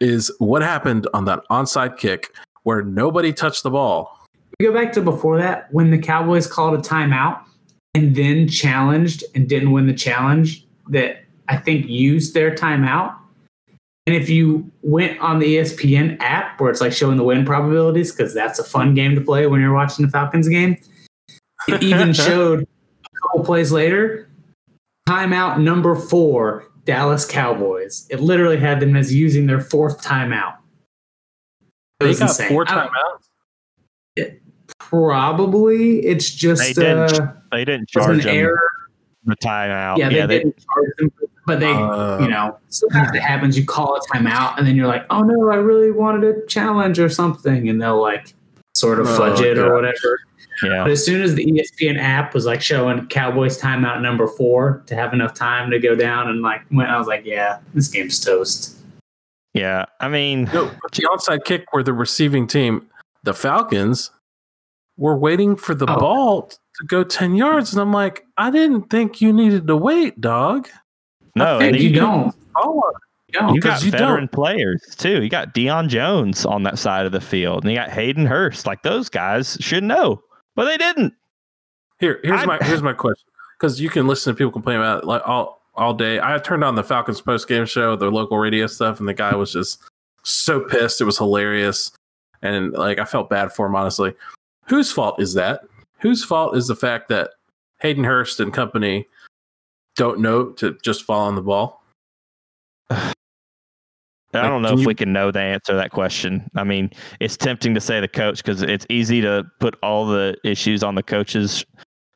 [0.00, 4.16] is what happened on that onside kick where nobody touched the ball.
[4.60, 7.42] We go back to before that when the Cowboys called a timeout
[7.96, 13.16] and then challenged and didn't win the challenge that I think used their timeout.
[14.06, 18.10] And if you went on the ESPN app where it's like showing the win probabilities,
[18.12, 20.76] because that's a fun game to play when you're watching the Falcons game,
[21.68, 24.26] it even showed a couple plays later
[25.08, 28.06] timeout number four, Dallas Cowboys.
[28.10, 30.54] It literally had them as using their fourth timeout.
[31.60, 31.66] It
[32.00, 32.48] They was got insane.
[32.48, 34.40] four timeouts.
[34.78, 38.60] Probably it's just They didn't uh, They didn't charge an them error.
[39.24, 39.98] the timeout.
[39.98, 41.12] Yeah, they, didn't charge them,
[41.50, 43.58] but they, Uh, you know, sometimes it happens.
[43.58, 46.98] You call a timeout, and then you're like, "Oh no, I really wanted a challenge
[47.00, 48.34] or something," and they'll like
[48.74, 50.20] sort of Oh, fudge it or whatever.
[50.62, 50.84] yeah.
[50.84, 54.94] But as soon as the ESPN app was like showing Cowboys timeout number four to
[54.94, 58.20] have enough time to go down and like when I was like, "Yeah, this game's
[58.20, 58.76] toast."
[59.54, 59.86] Yeah.
[59.98, 62.86] I mean, No, but the onside kick where the receiving team,
[63.24, 64.12] the Falcons,
[64.96, 65.98] were waiting for the Oh.
[65.98, 66.42] ball
[66.76, 67.72] to go 10 yards.
[67.72, 70.68] And I'm like, I didn't think you needed to wait, dog.
[71.44, 72.34] No, think you you, don't.
[72.56, 72.82] Oh,
[73.28, 73.54] You don't.
[73.54, 74.32] you got 'cause you veteran don't.
[74.32, 75.22] players too.
[75.22, 78.66] You got Deion Jones on that side of the field, and you got Hayden Hurst.
[78.66, 80.22] Like those guys should know,
[80.56, 81.14] but they didn't.
[81.98, 83.26] Here, here's I- my here's my question.
[83.58, 86.18] Because you can listen to people complain about it like all all day.
[86.20, 89.34] I turned on the Falcons post game show, the local radio stuff, and the guy
[89.36, 89.82] was just
[90.24, 91.00] so pissed.
[91.00, 91.92] It was hilarious,
[92.42, 93.76] and like I felt bad for him.
[93.76, 94.14] Honestly,
[94.66, 95.60] whose fault is that?
[96.00, 97.30] Whose fault is the fact that
[97.82, 99.06] Hayden Hurst and company
[100.00, 101.82] don't know to just fall on the ball?
[102.90, 103.12] I
[104.32, 106.50] don't know can if you- we can know the answer to that question.
[106.56, 106.90] I mean,
[107.20, 110.94] it's tempting to say the coach because it's easy to put all the issues on
[110.94, 111.66] the coach's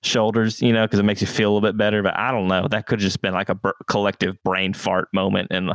[0.03, 2.03] shoulders, you know, because it makes you feel a little bit better.
[2.03, 2.67] But I don't know.
[2.69, 5.73] That could have just been like a br- collective brain fart moment and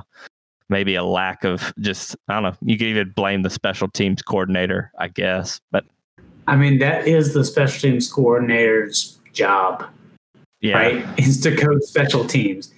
[0.70, 2.57] maybe a lack of just, I don't know.
[2.64, 5.60] You could even blame the special teams coordinator, I guess.
[5.72, 5.84] But
[6.47, 9.86] I mean, that is the special teams coordinator's job.
[10.62, 11.05] Yeah, right?
[11.20, 12.74] Is to coach special teams.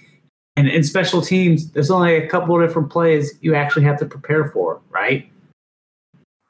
[0.56, 4.06] And in special teams, there's only a couple of different plays you actually have to
[4.06, 5.26] prepare for, right?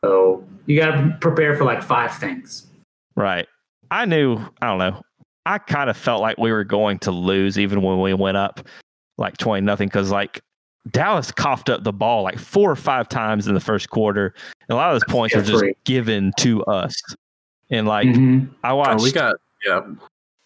[0.05, 2.66] So you got to prepare for like five things.
[3.14, 3.47] Right.
[3.91, 5.03] I knew, I don't know.
[5.47, 8.66] I kind of felt like we were going to lose even when we went up
[9.18, 10.41] like 20 nothing because like
[10.91, 14.35] Dallas coughed up the ball like four or five times in the first quarter.
[14.68, 16.95] And a lot of those points were just given to us.
[17.70, 18.49] And like Mhm.
[18.64, 19.83] I watched Oh, we got yeah.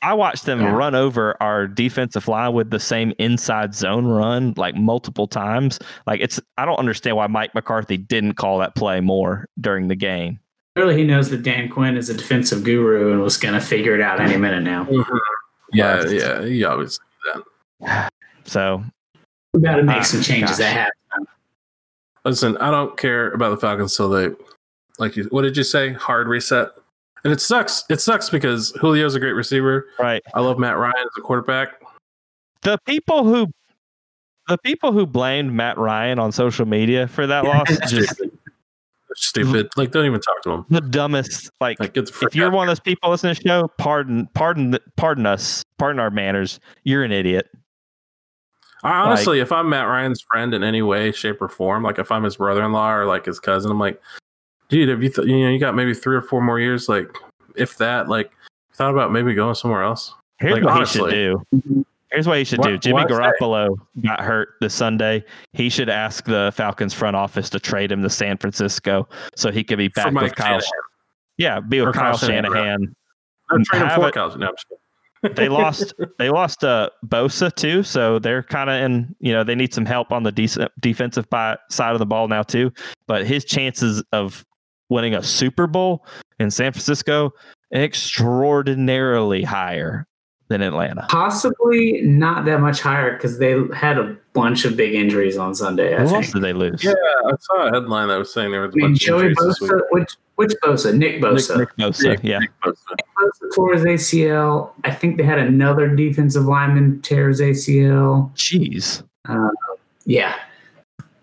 [0.06, 0.70] I watched them Yeah.
[0.70, 5.80] run over our defensive line with the same inside zone run like multiple times.
[6.06, 9.96] Like it's I don't understand why Mike McCarthy didn't call that play more during the
[9.96, 10.38] game.
[10.76, 13.94] Clearly, he knows that Dan Quinn is a defensive guru and was going to figure
[13.96, 14.86] it out any minute now.
[15.72, 16.98] Yeah, yeah, you always
[17.32, 17.42] do
[17.80, 18.12] that.
[18.44, 18.84] So
[19.54, 20.66] We got to make Ah, some changes gosh.
[20.72, 21.24] at halftime.
[22.24, 24.28] Listen, I don't care about the Falcons till they,
[25.00, 25.24] like you.
[25.30, 25.94] What did you say?
[25.94, 26.68] Hard reset.
[27.26, 27.82] And it sucks.
[27.90, 29.88] It sucks because Julio's a great receiver.
[29.98, 30.22] right.
[30.34, 31.82] I love Matt Ryan as a quarterback.
[32.62, 33.48] the people who
[34.46, 38.22] the people who blamed Matt Ryan on social media for that loss just
[39.16, 39.70] Stupid.
[39.76, 40.66] Like, don't even talk to him.
[40.70, 44.28] the dumbest like Like, if you're one of those people listening to the show, pardon
[44.34, 46.60] pardon pardon us, pardon our manners.
[46.84, 47.48] You're an idiot.
[48.84, 52.12] I honestly, if I'm Matt Ryan's friend in any way, shape, or form, like if
[52.12, 54.00] I'm his brother-in-law or like his cousin, I'm like,
[54.68, 57.08] dude, have you th- you know you got maybe three or four more years, like
[57.56, 58.30] if that, like
[58.74, 60.14] thought about maybe going somewhere else.
[60.38, 61.10] Here's Like, what honestly.
[61.14, 61.84] he should do.
[62.12, 62.78] Here's what he should Why- do.
[62.78, 63.02] Jimmy?
[63.04, 65.24] Garoppolo got hurt this Sunday.
[65.54, 69.64] He should ask the Falcons front office to trade him to San Francisco so he
[69.64, 70.60] could be back with Kyle.
[70.60, 70.70] Shanahan.
[71.38, 72.96] Yeah, be with Or Kyle Kyle Shanahan, Shanahan.
[73.52, 74.40] No, trade him for it- Cousins.
[74.40, 74.80] No, I'm just kidding.
[75.34, 75.94] They lost.
[76.18, 79.16] they lost uh, Bosa too, so they're kind of in.
[79.18, 82.28] You know, they need some help on the decent defensive bi- side of the ball
[82.28, 82.70] now too.
[83.08, 84.44] But his chances of
[84.88, 86.04] winning a Super Bowl
[86.38, 87.32] in San Francisco
[87.72, 90.06] extraordinarily higher
[90.48, 91.04] than Atlanta.
[91.08, 95.94] Possibly not that much higher because they had a bunch of big injuries on Sunday.
[95.96, 96.16] I Who think.
[96.24, 96.84] else did they lose?
[96.84, 96.92] Yeah,
[97.26, 99.26] I saw a headline that was saying there was a I mean, bunch of Joey
[99.26, 99.70] injuries this week.
[99.72, 100.96] Bosa, which which Bosa?
[100.96, 101.58] Nick Bosa.
[101.58, 102.38] Nick Bosa, Nick- yeah.
[102.38, 102.76] Nick Bosa.
[103.18, 104.70] Bosa tore his ACL.
[104.84, 108.32] I think they had another defensive lineman tear his ACL.
[108.36, 109.02] Jeez.
[110.04, 110.36] Yeah.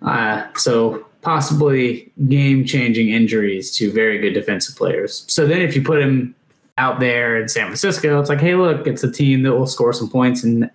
[0.01, 5.25] Uh, so possibly game changing injuries to very good defensive players.
[5.27, 6.35] So then if you put him
[6.77, 9.93] out there in San Francisco, it's like, hey, look, it's a team that will score
[9.93, 10.69] some points and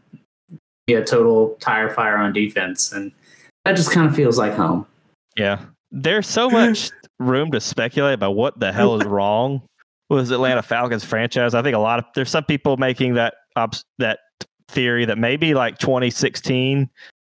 [0.87, 2.93] be a total tire fire on defense.
[2.93, 3.13] And
[3.65, 4.87] that just kind of feels like home.
[5.37, 5.61] Yeah.
[5.91, 9.63] There's so much room to speculate about what the hell is wrong
[10.09, 11.55] with Atlanta Falcons franchise.
[11.55, 14.21] I think a lot of there's some people making that obs- that
[14.69, 16.89] theory that maybe like 2016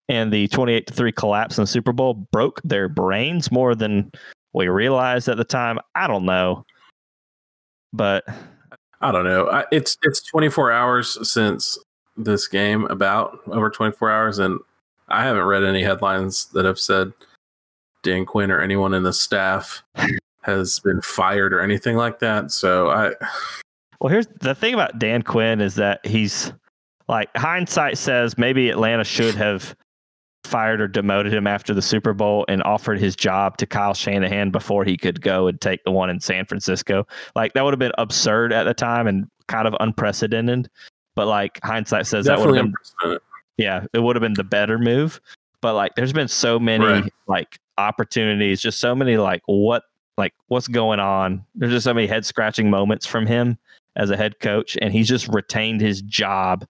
[0.09, 4.11] and the 28 to 3 collapse in the Super Bowl broke their brains more than
[4.53, 5.79] we realized at the time.
[5.95, 6.65] I don't know.
[7.93, 8.25] But
[9.01, 9.49] I don't know.
[9.49, 11.77] I, it's it's 24 hours since
[12.17, 14.59] this game, about over 24 hours, and
[15.07, 17.13] I haven't read any headlines that have said
[18.03, 19.83] Dan Quinn or anyone in the staff
[20.41, 22.51] has been fired or anything like that.
[22.51, 23.11] So I,
[24.01, 26.51] Well, here's the thing about Dan Quinn is that he's
[27.07, 29.75] like hindsight says maybe Atlanta should have
[30.47, 34.49] fired or demoted him after the Super Bowl and offered his job to Kyle Shanahan
[34.49, 37.05] before he could go and take the one in San Francisco.
[37.35, 40.69] Like that would have been absurd at the time and kind of unprecedented.
[41.15, 42.65] But like hindsight says that would have
[43.03, 43.17] been
[43.57, 45.19] yeah, it would have been the better move.
[45.61, 47.13] But like there's been so many Right.
[47.27, 49.83] like opportunities, just so many like what
[50.17, 51.43] like what's going on.
[51.55, 53.57] There's just so many head scratching moments from him
[53.95, 56.65] as a head coach, and he's just retained his job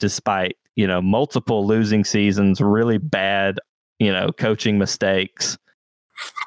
[0.00, 3.58] despite, you know, multiple losing seasons, really bad,
[3.98, 5.58] you know, coaching mistakes.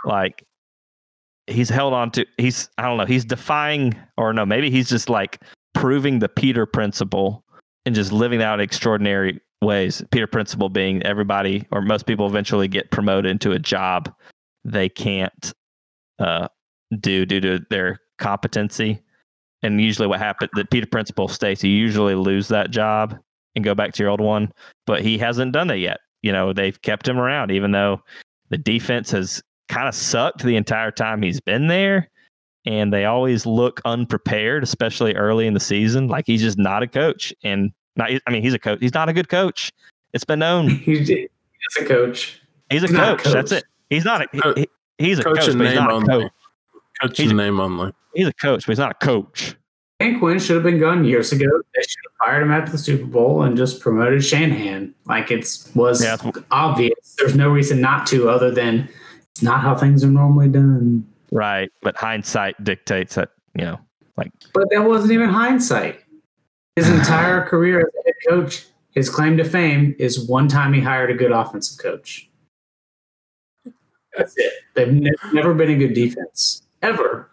[0.05, 0.45] Like
[1.47, 5.09] he's held on to he's I don't know, he's defying or no, maybe he's just
[5.09, 5.41] like
[5.73, 7.43] proving the Peter principle
[7.85, 10.03] and just living out extraordinary ways.
[10.11, 14.13] Peter principle being everybody or most people eventually get promoted into a job
[14.63, 15.53] they can't
[16.19, 16.47] uh,
[16.99, 19.01] do due to their competency.
[19.61, 23.17] And usually, what happened, the Peter principle states you usually lose that job
[23.55, 24.51] and go back to your old one,
[24.85, 25.99] but he hasn't done that yet.
[26.21, 28.01] You know, they've kept him around, even though
[28.49, 32.09] the defense has kind of sucked the entire time he's been there.
[32.67, 36.07] And they always look unprepared, especially early in the season.
[36.07, 37.31] Like he's just not a coach.
[37.43, 38.79] And not, I mean, he's a coach.
[38.81, 39.71] He's not a good coach.
[40.13, 40.69] It's been known.
[40.69, 42.41] He's, a coach.
[42.69, 43.23] He's a He's a coach.
[43.25, 43.65] That's it.
[43.89, 44.53] He's not a.
[44.55, 46.07] He- he's a coach coach, but he's not a only.
[46.07, 46.31] coach.
[47.01, 47.91] Coach He's- in name only.
[48.15, 49.55] He's a coach, but he's not a coach.
[49.99, 51.45] Dan Quinn should have been gone years ago.
[51.73, 54.93] They should have fired him after the Super Bowl and just promoted Shanahan.
[55.05, 56.17] Like it's was Yeah,
[56.51, 57.15] obvious.
[57.17, 58.89] There's no reason not to, other than
[59.31, 61.07] it's not how things are normally done.
[61.31, 61.71] Right.
[61.81, 63.79] But hindsight dictates that, you know,
[64.17, 64.31] like.
[64.53, 66.01] But that wasn't even hindsight.
[66.75, 70.81] His entire career as a head coach, his claim to fame is one time he
[70.81, 72.29] hired a good offensive coach.
[74.17, 74.53] That's it.
[74.73, 77.29] They've ne- never been a good defense ever,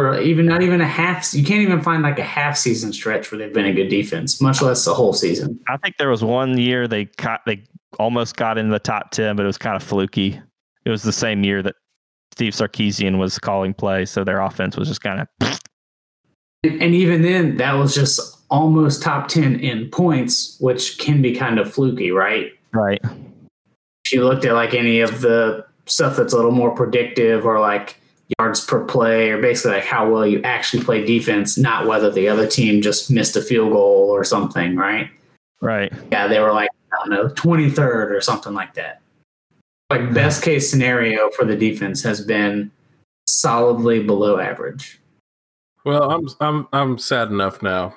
[0.00, 1.34] or even not even a half.
[1.34, 4.40] You can't even find like a half season stretch where they've been a good defense,
[4.40, 5.60] much less the whole season.
[5.68, 7.62] I think there was one year they got, they
[7.98, 10.40] almost got in the top 10, but it was kind of fluky.
[10.84, 11.74] It was the same year that
[12.32, 14.10] Steve Sarkisian was calling plays.
[14.10, 15.28] So their offense was just kind of,
[16.62, 21.34] And and even then, that was just almost top ten in points, which can be
[21.34, 22.52] kind of fluky, right?
[22.72, 23.00] right.
[24.04, 27.60] if you looked at like any of the stuff that's a little more predictive or
[27.60, 27.99] like
[28.38, 32.28] yards per play or basically like how well you actually play defense, not whether the
[32.28, 35.10] other team just missed a field goal or something, right?
[35.60, 35.92] Right.
[36.10, 39.00] Yeah, they were like, I don't know, 23rd or something like that.
[39.90, 40.14] Like hmm.
[40.14, 42.70] best case scenario for the defense has been
[43.26, 45.00] solidly below average.
[45.84, 47.94] Well, I'm I'm I'm sad enough now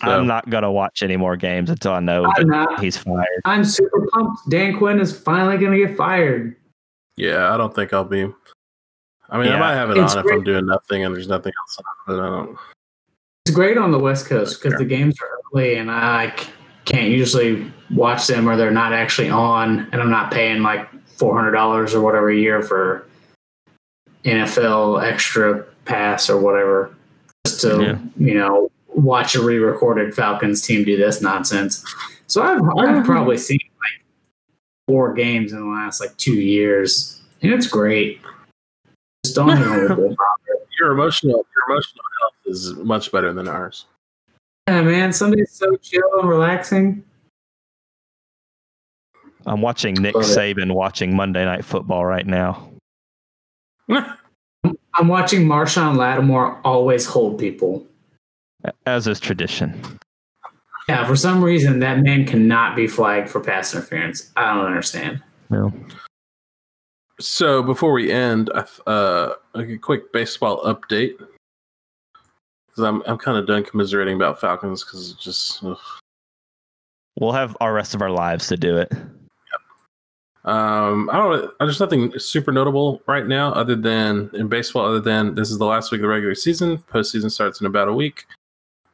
[0.00, 2.80] So- I'm not gonna watch any more games until I know I'm not.
[2.80, 3.26] he's fired.
[3.44, 4.48] I'm super pumped.
[4.48, 6.56] Dan Quinn is finally going to get fired.
[7.16, 8.30] Yeah, I don't think I'll be.
[9.30, 10.32] I mean, I might have it It's on if.
[10.32, 12.58] I'm doing nothing and there's nothing else on, but I don't.
[13.44, 16.48] It's great on the West Coast because the games are early and I c-
[16.84, 21.36] can't usually watch them or they're not actually on, and I'm not paying like four
[21.36, 23.06] hundred dollars or whatever a year for
[24.24, 26.94] NFL extra pass or whatever
[27.46, 27.98] just to Yeah.
[28.16, 31.84] you know watch a re-recorded Falcons team do this nonsense.
[32.26, 34.04] So I've I've probably seen like
[34.88, 38.20] four games in the last like two years, and it's great.
[39.26, 40.16] Just don't even
[40.78, 43.86] Your emotional, your emotional health is much better than ours.
[44.68, 47.02] Yeah, man, Sunday's so chill and relaxing.
[49.46, 52.68] I'm watching Nick Saban watching Monday Night Football right now.
[53.88, 57.86] I'm watching Marshon Lattimore always hold people.
[58.84, 59.80] As is tradition.
[60.88, 64.30] Yeah, for some reason that man cannot be flagged for pass interference.
[64.36, 65.22] I don't understand.
[65.48, 65.72] No.
[67.18, 68.50] So before we end,
[68.86, 71.18] uh, a quick baseball update
[72.76, 75.78] because I'm I'm kind of done commiserating about Falcons because it's just ugh.
[77.18, 78.92] We'll have our rest of our lives to do it.
[80.44, 85.34] um I don't there's nothing super notable right now other than in baseball other than
[85.34, 86.78] this is the last week of the regular season.
[86.78, 88.26] Postseason starts in about a week.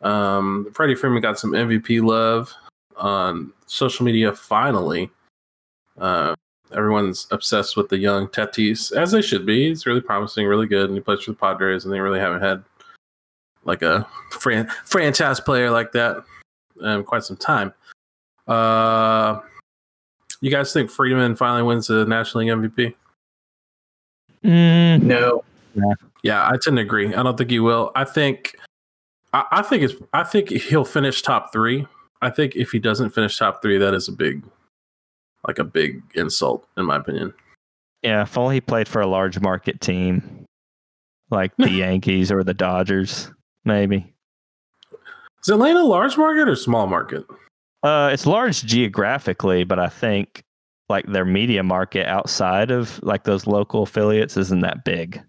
[0.01, 2.53] Um, Freddie Freeman got some MVP love
[2.97, 5.11] on social media finally.
[5.99, 6.35] Uh,
[6.75, 9.69] everyone's obsessed with the young Tatis, as they should be.
[9.69, 12.43] He's really promising, really good, and he plays for the Padres, and they really haven't
[12.43, 12.63] had
[13.65, 16.25] like a fran- franchise player like that
[16.83, 17.73] in quite some time.
[18.49, 19.41] Uh,
[20.41, 22.95] you guys think Freeman finally wins the National League MVP?
[24.45, 25.45] Mm, No.
[26.23, 27.15] Yeah, I tend to agree.
[27.15, 27.91] I don't think he will.
[27.95, 28.57] I think,
[29.33, 29.95] I, I think it's.
[30.13, 31.87] I think he'll finish top three.
[32.21, 34.43] I think if he doesn't finish top three, that is a big,
[35.47, 37.33] like a big insult, in my opinion.
[38.03, 40.45] yeah, if only he played for a large market team
[41.31, 43.31] like the Yankees or the Dodgers,
[43.65, 44.13] maybe.
[45.43, 47.25] Is Atlanta a large market or small market?
[47.83, 50.43] Uh, it's large geographically, but I think
[50.89, 55.21] like their media market outside of like those local affiliates isn't that big.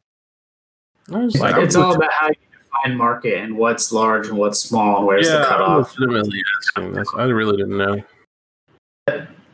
[1.08, 4.98] Like, like, it's all about how you define market and what's large and what's small
[4.98, 5.98] and where's the yeah, I'm cutoff.
[5.98, 7.10] legitimately asking this.
[7.18, 8.04] I really didn't know.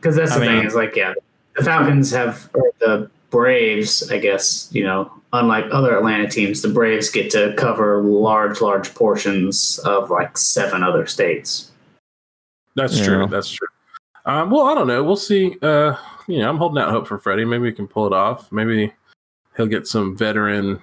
[0.00, 1.12] Because that's I the thing is like, yeah,
[1.56, 6.68] the Falcons have, or the Braves, I guess, you know, unlike other Atlanta teams, the
[6.68, 11.70] Braves get to cover large, large portions of like seven other states.
[12.76, 13.04] That's Yeah.
[13.04, 13.26] true.
[13.26, 13.68] That's true.
[14.24, 15.04] Um, well, I don't know.
[15.04, 15.56] We'll see.
[15.62, 15.94] Uh,
[16.26, 17.44] you know, I'm holding out hope for Freddie.
[17.44, 18.50] Maybe we can pull it off.
[18.52, 18.92] Maybe
[19.56, 20.80] he'll get some veteran,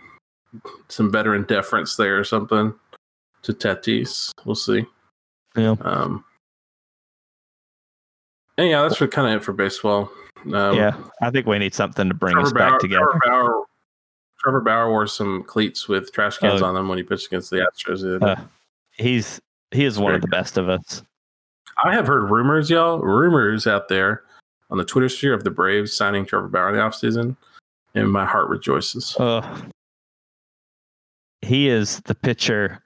[0.90, 2.74] some veteran deference there or something
[3.44, 4.32] to Tatis.
[4.46, 4.86] We'll see.
[5.56, 5.76] Yeah.
[5.82, 6.24] Um,
[8.58, 10.10] and yeah, that's what kind of it for baseball.
[10.54, 13.06] Um, yeah, I think we need something to bring Trevor us back Bauer, together.
[13.06, 13.64] Trevor Bauer,
[14.40, 16.66] Trevor Bauer wore some cleats with trash cans Oh.
[16.66, 18.22] on them when he pitched against the Astros.
[18.22, 18.36] Uh,
[18.92, 19.40] He's
[19.72, 21.04] he is one of the best of us.
[21.84, 24.24] I have heard rumors, y'all, rumors out there
[24.72, 27.36] on the Twitter sphere of the Braves signing Trevor Bauer in the offseason,
[27.96, 29.16] and my heart rejoices.
[29.20, 29.62] Uh,
[31.42, 32.82] he is the pitcher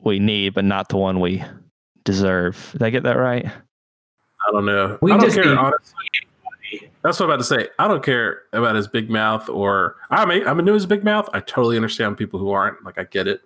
[0.00, 1.42] we need, but not the one we
[2.04, 2.68] deserve.
[2.72, 3.46] Did I get that right?
[4.46, 4.98] I don't know.
[5.02, 5.44] We I don't just care.
[5.46, 5.94] need- Honestly.
[7.02, 7.68] That's what I'm about to say.
[7.78, 11.28] I don't care about his big mouth, or I mean, I'm into his big mouth.
[11.32, 12.84] I totally understand people who aren't.
[12.84, 13.40] Like, I get it.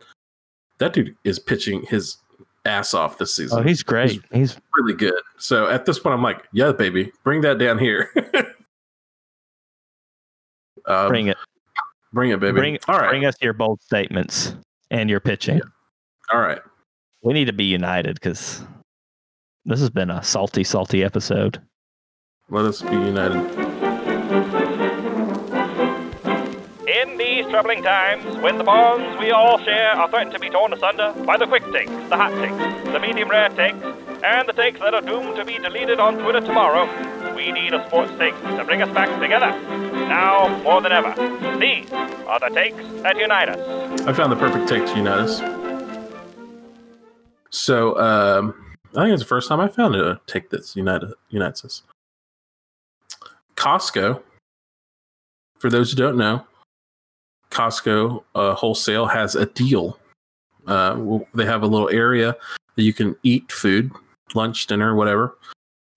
[0.78, 2.16] That dude is pitching his
[2.64, 3.58] ass off this season.
[3.58, 4.22] Oh, he's great.
[4.32, 5.12] He's really good.
[5.36, 8.08] So at this point, I'm like, yeah, baby, bring that down here.
[10.86, 11.36] um, bring it.
[12.14, 12.52] bring it, baby.
[12.58, 14.54] Bring All right, bring us your bold statements
[14.90, 15.60] and your pitching.
[16.32, 16.60] all right.
[17.22, 18.64] We need to be united because
[19.70, 21.62] this has been a salty, salty episode.
[22.48, 23.36] Let us be united.
[26.88, 30.72] In these troubling times, when the bonds we all share are threatened to be torn
[30.72, 33.78] asunder by the quick takes, the hot takes, the medium rare takes,
[34.24, 36.86] and the takes that are doomed to be deleted on Twitter tomorrow,
[37.36, 39.52] we need a sports take to bring us back together.
[40.08, 41.14] Now more than ever,
[41.60, 44.00] these are the takes that unite us.
[44.00, 45.40] I found the perfect take to unite us.
[47.50, 48.59] So um,
[48.96, 51.82] I think it's the first time I found a take that's united unites us.
[53.56, 54.22] Costco.
[55.58, 56.44] For those who don't know,
[57.50, 59.98] Costco uh, wholesale has a deal.
[60.66, 62.34] Uh, they have a little area
[62.76, 63.92] that you can eat food,
[64.34, 65.36] lunch, dinner, whatever.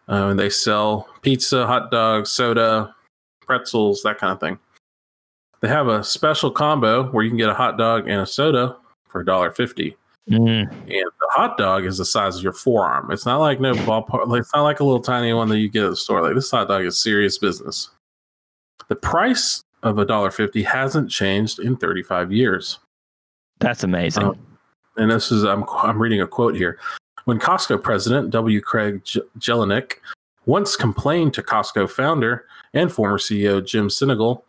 [0.09, 2.93] Uh, and they sell pizza, hot dogs, soda,
[3.41, 4.59] pretzels, that kind of thing.
[5.61, 8.75] They have a special combo where you can get a hot dog and a soda
[9.07, 9.95] for $1.50.
[10.29, 10.71] Mm.
[10.71, 13.11] and the hot dog is the size of your forearm.
[13.11, 14.27] It's not like no ballpark.
[14.27, 16.21] Like, it's not like a little tiny one that you get at the store.
[16.21, 17.89] Like this hot dog is serious business.
[18.87, 22.79] The price of a dollar fifty hasn't changed in thirty five years.
[23.59, 24.23] That's amazing.
[24.23, 24.39] Um,
[24.95, 26.79] and this is I'm I'm reading a quote here.
[27.25, 28.61] When Costco president W.
[28.61, 29.95] Craig J- Jelinek
[30.45, 34.41] once complained to Costco founder and former CEO Jim Sinegal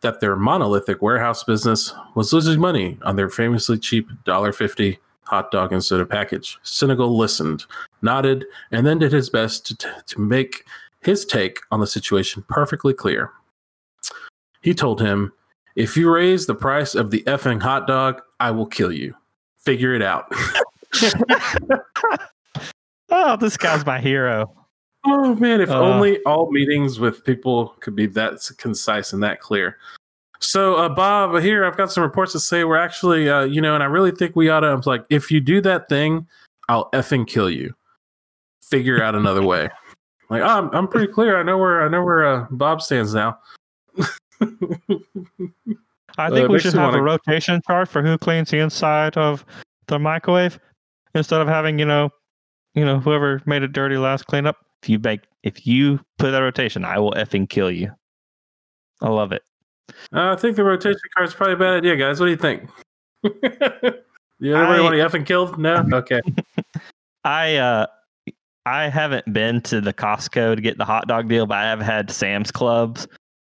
[0.00, 5.72] that their monolithic warehouse business was losing money on their famously cheap $1.50 hot dog
[5.72, 6.58] instead of package.
[6.64, 7.64] Sinegal listened,
[8.02, 10.64] nodded, and then did his best to, t- to make
[11.02, 13.30] his take on the situation perfectly clear.
[14.62, 15.32] He told him,
[15.76, 19.14] If you raise the price of the effing hot dog, I will kill you.
[19.58, 20.30] Figure it out.
[23.10, 24.50] oh, this guy's my hero.
[25.06, 25.80] Oh man, if Uh.
[25.80, 29.76] only all meetings with people could be that concise and that clear.
[30.44, 33.74] So, uh, Bob, here I've got some reports that say we're actually, uh, you know,
[33.74, 34.68] and I really think we ought to.
[34.68, 36.26] I'm like, if you do that thing,
[36.68, 37.74] I'll effing kill you.
[38.62, 39.70] Figure out another way.
[40.30, 41.38] Like, oh, I'm, I'm pretty clear.
[41.38, 43.38] I know where I know where uh, Bob stands now.
[44.40, 44.46] I
[46.16, 49.44] Uh, think we should have wanna- a rotation chart for who cleans the inside of
[49.86, 50.58] the microwave
[51.14, 52.08] instead of having you know,
[52.74, 54.56] you know, whoever made it dirty last clean up.
[54.82, 57.92] If you make, if you put that rotation, I will effing kill you.
[59.02, 59.42] I love it.
[60.12, 62.20] Uh, I think the rotation card is probably a bad idea, guys.
[62.20, 62.68] What do you think?
[64.40, 65.58] you everybody want to effing killed?
[65.58, 65.84] No.
[65.92, 66.20] Okay.
[67.24, 67.86] I uh
[68.66, 71.80] I haven't been to the Costco to get the hot dog deal, but I have
[71.80, 73.06] had Sam's Clubs,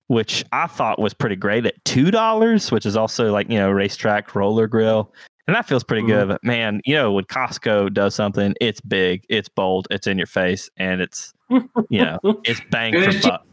[0.07, 3.69] which I thought was pretty great at two dollars, which is also like, you know,
[3.71, 5.13] racetrack roller grill.
[5.47, 6.07] And that feels pretty Mhm.
[6.07, 6.27] good.
[6.29, 10.27] But man, you know, when Costco does something, it's big, it's bold, it's in your
[10.27, 13.45] face, and it's you know, it's bang for buck.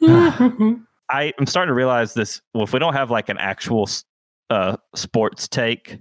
[1.10, 2.40] I, I'm starting to realize this.
[2.54, 3.88] Well, if we don't have like an actual
[4.50, 5.98] uh, sports take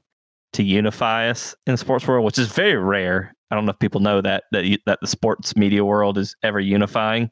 [0.54, 3.34] to unify us in the sports world, which is very rare.
[3.52, 6.36] I don't know if people know that that you, that the sports media world is
[6.44, 7.30] ever unifying.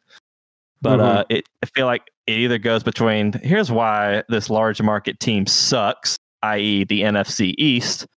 [0.82, 1.04] But Mhm.
[1.06, 5.46] uh, it I feel like it either goes between here's why this large market team
[5.46, 8.08] sucks, i.e., the NFC East,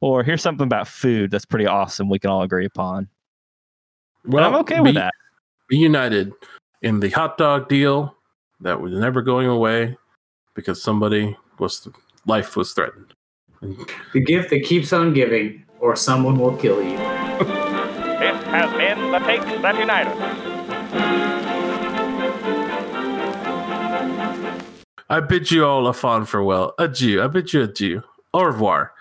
[0.00, 3.08] or here's something about food that's pretty awesome we can all agree upon.
[4.24, 5.12] And well, I'm okay with that.
[5.68, 6.32] be united
[6.82, 8.15] in the hot dog deal
[8.60, 9.96] that was never going away
[10.54, 11.88] because somebody was
[12.26, 13.12] life was threatened.
[14.12, 16.98] The gift that keeps on giving, or someone will kill you.
[18.16, 21.36] This has been the Takes That Unite Us.
[25.10, 26.72] I bid you all a fond farewell.
[26.78, 27.22] Adieu.
[27.22, 28.02] I bid you adieu.
[28.32, 28.92] Au revoir.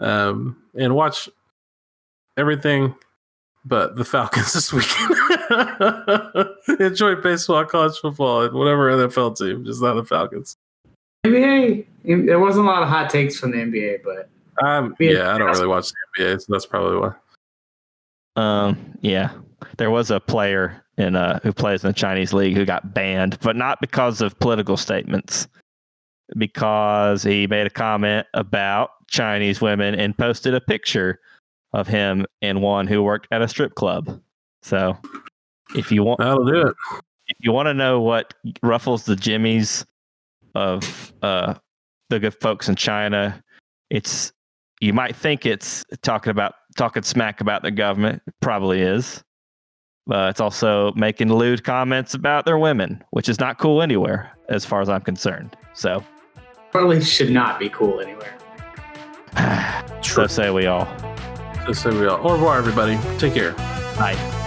[0.00, 1.28] Um, and watch
[2.36, 2.94] everything
[3.64, 5.14] but the Falcons this weekend.
[6.80, 10.56] Enjoy baseball, college football, and whatever NFL team, just not the Falcons.
[11.26, 11.86] NBA,
[12.26, 14.28] there wasn't a lot of hot takes from the NBA, but
[14.64, 15.12] Um, Yeah.
[15.12, 17.12] yeah, I don't really watch the NBA, so that's probably why.
[18.36, 19.30] Um, yeah,
[19.76, 23.38] there was a player in uh who plays in the Chinese league who got banned,
[23.40, 25.48] but not because of political statements,
[26.36, 31.20] because he made a comment about Chinese women and posted a picture
[31.72, 34.20] of him and one who worked at a strip club.
[34.62, 34.96] So,
[35.74, 36.76] if you want, That'll do it.
[37.28, 39.84] if you want to know what ruffles the jimmies
[40.54, 41.54] of uh,
[42.08, 43.42] the good folks in China,
[43.90, 44.32] it's
[44.80, 48.22] you might think it's talking about talking smack about the government.
[48.26, 49.22] It probably is.
[50.06, 54.64] But it's also making lewd comments about their women, which is not cool anywhere, as
[54.64, 55.56] far as I'm concerned.
[55.74, 56.02] So,
[56.72, 58.36] probably should not be cool anywhere.
[60.02, 60.86] so say we all.
[61.66, 62.26] Just say we all.
[62.26, 62.98] Au revoir, everybody.
[63.18, 63.52] Take care.
[63.96, 64.38] Bye.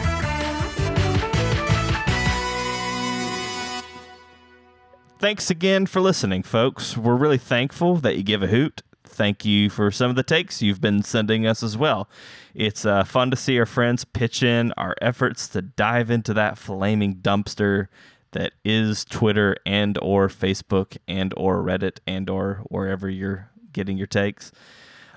[5.23, 6.97] Thanks again for listening, folks.
[6.97, 8.81] We're really thankful that you give a hoot.
[9.05, 12.09] Thank you for some of the takes you've been sending us as well.
[12.53, 16.57] It's uh, fun to see our friends pitch in our efforts to dive into that
[16.57, 17.87] flaming dumpster
[18.33, 24.07] that is Twitter and or Facebook and or Reddit and or wherever you're getting your
[24.07, 24.51] takes.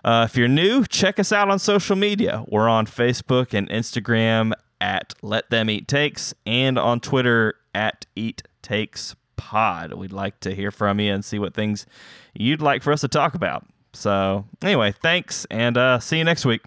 [0.05, 2.45] Uh, if you're new, check us out on social media.
[2.47, 8.45] We're on Facebook and Instagram at Let Them Eat Takes and on Twitter at Eat
[8.63, 9.93] Takes Pod.
[9.95, 11.87] We'd like to hear from you and see what things
[12.35, 13.67] you'd like for us to talk about.
[13.93, 16.63] So, anyway, thanks and uh, see you next week.